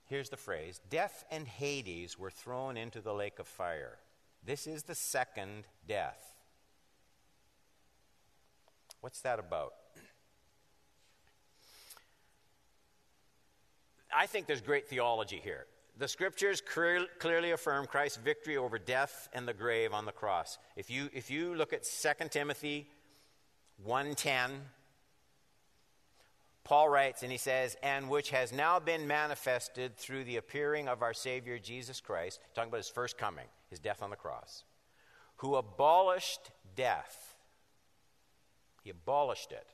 Here's 0.06 0.28
the 0.28 0.36
phrase 0.36 0.80
Death 0.90 1.24
and 1.30 1.46
Hades 1.46 2.18
were 2.18 2.30
thrown 2.30 2.76
into 2.76 3.00
the 3.00 3.14
lake 3.14 3.38
of 3.38 3.46
fire. 3.46 3.98
This 4.44 4.66
is 4.66 4.82
the 4.82 4.94
second 4.94 5.64
death. 5.88 6.34
What's 9.00 9.20
that 9.22 9.38
about? 9.38 9.72
I 14.14 14.26
think 14.26 14.46
there's 14.46 14.60
great 14.60 14.86
theology 14.86 15.40
here. 15.42 15.66
The 15.96 16.08
scriptures 16.08 16.60
clear, 16.60 17.06
clearly 17.18 17.52
affirm 17.52 17.86
Christ's 17.86 18.18
victory 18.18 18.56
over 18.56 18.78
death 18.78 19.28
and 19.32 19.48
the 19.48 19.54
grave 19.54 19.92
on 19.92 20.04
the 20.06 20.12
cross. 20.12 20.58
If 20.76 20.90
you, 20.90 21.08
if 21.12 21.30
you 21.30 21.54
look 21.54 21.72
at 21.72 21.84
2 21.84 22.28
Timothy 22.28 22.88
1:10, 23.86 24.60
Paul 26.64 26.88
writes 26.88 27.22
and 27.22 27.30
he 27.30 27.38
says, 27.38 27.76
and 27.82 28.08
which 28.08 28.30
has 28.30 28.52
now 28.52 28.80
been 28.80 29.06
manifested 29.06 29.96
through 29.96 30.24
the 30.24 30.38
appearing 30.38 30.88
of 30.88 31.02
our 31.02 31.12
Savior 31.12 31.58
Jesus 31.58 32.00
Christ, 32.00 32.40
talking 32.54 32.70
about 32.70 32.78
his 32.78 32.88
first 32.88 33.18
coming, 33.18 33.46
his 33.68 33.78
death 33.78 34.02
on 34.02 34.10
the 34.10 34.16
cross, 34.16 34.64
who 35.36 35.56
abolished 35.56 36.50
death. 36.74 37.36
He 38.82 38.90
abolished 38.90 39.52
it. 39.52 39.66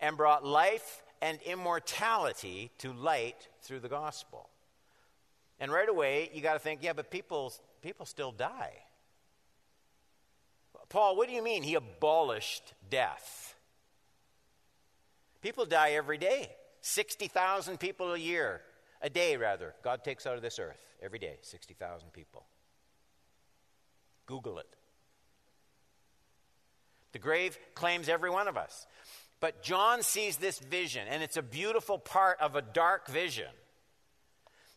And 0.00 0.16
brought 0.16 0.44
life 0.44 1.02
and 1.20 1.40
immortality 1.42 2.70
to 2.78 2.92
light 2.92 3.48
through 3.62 3.80
the 3.80 3.88
gospel. 3.88 4.48
And 5.58 5.72
right 5.72 5.88
away, 5.88 6.30
you 6.32 6.42
got 6.42 6.54
to 6.54 6.58
think, 6.58 6.80
yeah, 6.82 6.92
but 6.92 7.10
people, 7.10 7.52
people 7.82 8.06
still 8.06 8.32
die. 8.32 8.72
Paul, 10.88 11.16
what 11.16 11.28
do 11.28 11.34
you 11.34 11.42
mean 11.42 11.62
he 11.62 11.74
abolished 11.74 12.74
death? 12.90 13.53
People 15.44 15.66
die 15.66 15.90
every 15.90 16.16
day. 16.16 16.50
60,000 16.80 17.78
people 17.78 18.14
a 18.14 18.18
year, 18.18 18.62
a 19.02 19.10
day 19.10 19.36
rather. 19.36 19.74
God 19.84 20.02
takes 20.02 20.26
out 20.26 20.36
of 20.36 20.42
this 20.42 20.58
earth 20.58 20.82
every 21.02 21.18
day, 21.18 21.36
60,000 21.42 22.14
people. 22.14 22.46
Google 24.24 24.58
it. 24.58 24.66
The 27.12 27.18
grave 27.18 27.58
claims 27.74 28.08
every 28.08 28.30
one 28.30 28.48
of 28.48 28.56
us. 28.56 28.86
But 29.40 29.62
John 29.62 30.02
sees 30.02 30.38
this 30.38 30.58
vision, 30.58 31.06
and 31.10 31.22
it's 31.22 31.36
a 31.36 31.42
beautiful 31.42 31.98
part 31.98 32.40
of 32.40 32.56
a 32.56 32.62
dark 32.62 33.08
vision 33.08 33.50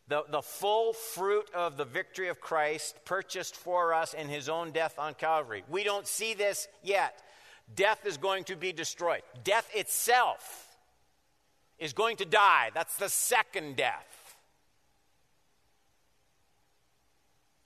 the, 0.08 0.24
the 0.30 0.42
full 0.42 0.94
fruit 0.94 1.50
of 1.54 1.76
the 1.76 1.84
victory 1.84 2.30
of 2.30 2.40
Christ 2.40 2.98
purchased 3.04 3.56
for 3.56 3.94
us 3.94 4.14
in 4.14 4.30
his 4.30 4.48
own 4.48 4.72
death 4.72 4.98
on 4.98 5.14
Calvary. 5.14 5.64
We 5.70 5.84
don't 5.84 6.08
see 6.08 6.34
this 6.34 6.68
yet. 6.82 7.22
Death 7.74 8.06
is 8.06 8.18
going 8.18 8.46
to 8.46 8.56
be 8.56 8.72
destroyed. 8.72 9.22
Death 9.44 9.70
itself 9.74 10.78
is 11.78 11.94
going 11.94 12.18
to 12.18 12.26
die. 12.26 12.72
That's 12.74 12.98
the 12.98 13.10
second 13.10 13.76
death. 13.76 14.36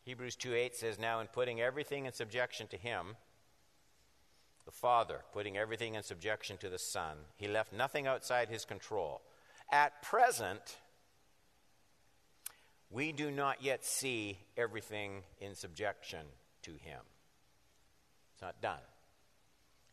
Hebrews 0.04 0.36
2 0.36 0.54
8 0.54 0.76
says, 0.76 1.00
Now 1.00 1.20
in 1.20 1.28
putting 1.28 1.62
everything 1.62 2.06
in 2.06 2.14
subjection 2.14 2.68
to 2.68 2.78
him, 2.78 3.16
the 4.66 4.72
Father, 4.72 5.22
putting 5.34 5.58
everything 5.58 5.96
in 5.96 6.04
subjection 6.04 6.58
to 6.58 6.70
the 6.70 6.80
Son, 6.80 7.18
he 7.38 7.48
left 7.48 7.72
nothing 7.72 8.08
outside 8.08 8.50
his 8.50 8.66
control. 8.66 9.22
At 9.72 10.02
present, 10.02 10.78
we 12.92 13.14
do 13.14 13.32
not 13.32 13.64
yet 13.64 13.86
see 13.86 14.38
everything 14.58 15.24
in 15.40 15.56
subjection 15.56 16.26
to 16.64 16.72
Him. 16.72 17.00
It's 18.34 18.42
not 18.42 18.62
done, 18.62 18.80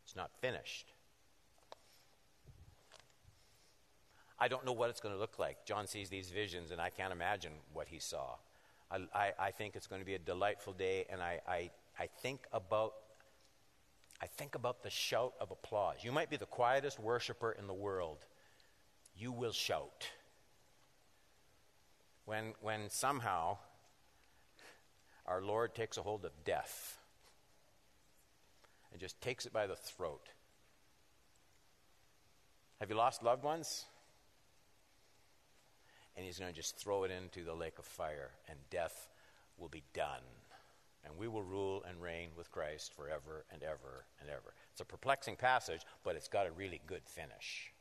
it's 0.09 0.15
not 0.15 0.31
finished. 0.41 0.91
I 4.39 4.47
don't 4.47 4.65
know 4.65 4.71
what 4.71 4.89
it's 4.89 4.99
going 4.99 5.13
to 5.13 5.19
look 5.19 5.37
like. 5.37 5.65
John 5.65 5.85
sees 5.85 6.09
these 6.09 6.31
visions, 6.31 6.71
and 6.71 6.81
I 6.81 6.89
can't 6.89 7.13
imagine 7.13 7.51
what 7.73 7.87
he 7.89 7.99
saw. 7.99 8.37
I, 8.89 9.01
I, 9.13 9.31
I 9.39 9.51
think 9.51 9.75
it's 9.75 9.85
going 9.85 10.01
to 10.01 10.05
be 10.07 10.15
a 10.15 10.19
delightful 10.19 10.73
day, 10.73 11.05
and 11.11 11.21
I, 11.21 11.41
I, 11.47 11.69
I 11.99 12.07
think 12.07 12.47
about 12.51 12.93
I 14.19 14.25
think 14.25 14.55
about 14.55 14.81
the 14.81 14.89
shout 14.89 15.33
of 15.39 15.51
applause. 15.51 15.97
You 16.01 16.11
might 16.11 16.29
be 16.29 16.37
the 16.37 16.47
quietest 16.47 16.99
worshiper 16.99 17.51
in 17.51 17.67
the 17.67 17.73
world. 17.73 18.25
You 19.15 19.31
will 19.31 19.53
shout 19.53 20.09
when, 22.25 22.53
when 22.61 22.89
somehow 22.89 23.59
our 25.25 25.41
Lord 25.41 25.73
takes 25.73 25.97
a 25.97 26.01
hold 26.01 26.25
of 26.25 26.31
death 26.43 26.98
and 28.99 29.07
just 29.07 29.21
takes 29.21 29.45
it 29.45 29.53
by 29.53 29.65
the 29.65 29.77
throat. 29.77 30.27
Have 32.81 32.89
you 32.89 32.97
lost 32.97 33.23
loved 33.23 33.43
ones? 33.45 33.85
And 36.17 36.25
he's 36.25 36.37
going 36.37 36.51
to 36.51 36.55
just 36.55 36.77
throw 36.77 37.05
it 37.05 37.11
into 37.11 37.45
the 37.45 37.53
lake 37.53 37.79
of 37.79 37.85
fire, 37.85 38.31
and 38.49 38.57
death 38.69 39.07
will 39.57 39.69
be 39.69 39.83
done. 39.93 40.23
And 41.05 41.15
we 41.17 41.29
will 41.29 41.43
rule 41.43 41.81
and 41.87 42.01
reign 42.01 42.31
with 42.35 42.51
Christ 42.51 42.93
forever 42.93 43.45
and 43.53 43.63
ever 43.63 44.03
and 44.19 44.29
ever. 44.29 44.53
It's 44.73 44.81
a 44.81 44.85
perplexing 44.85 45.37
passage, 45.37 45.83
but 46.03 46.17
it's 46.17 46.27
got 46.27 46.45
a 46.45 46.51
really 46.51 46.81
good 46.85 47.03
finish. 47.05 47.71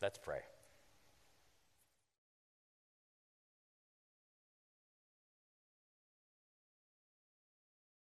Let's 0.00 0.16
pray. 0.16 0.40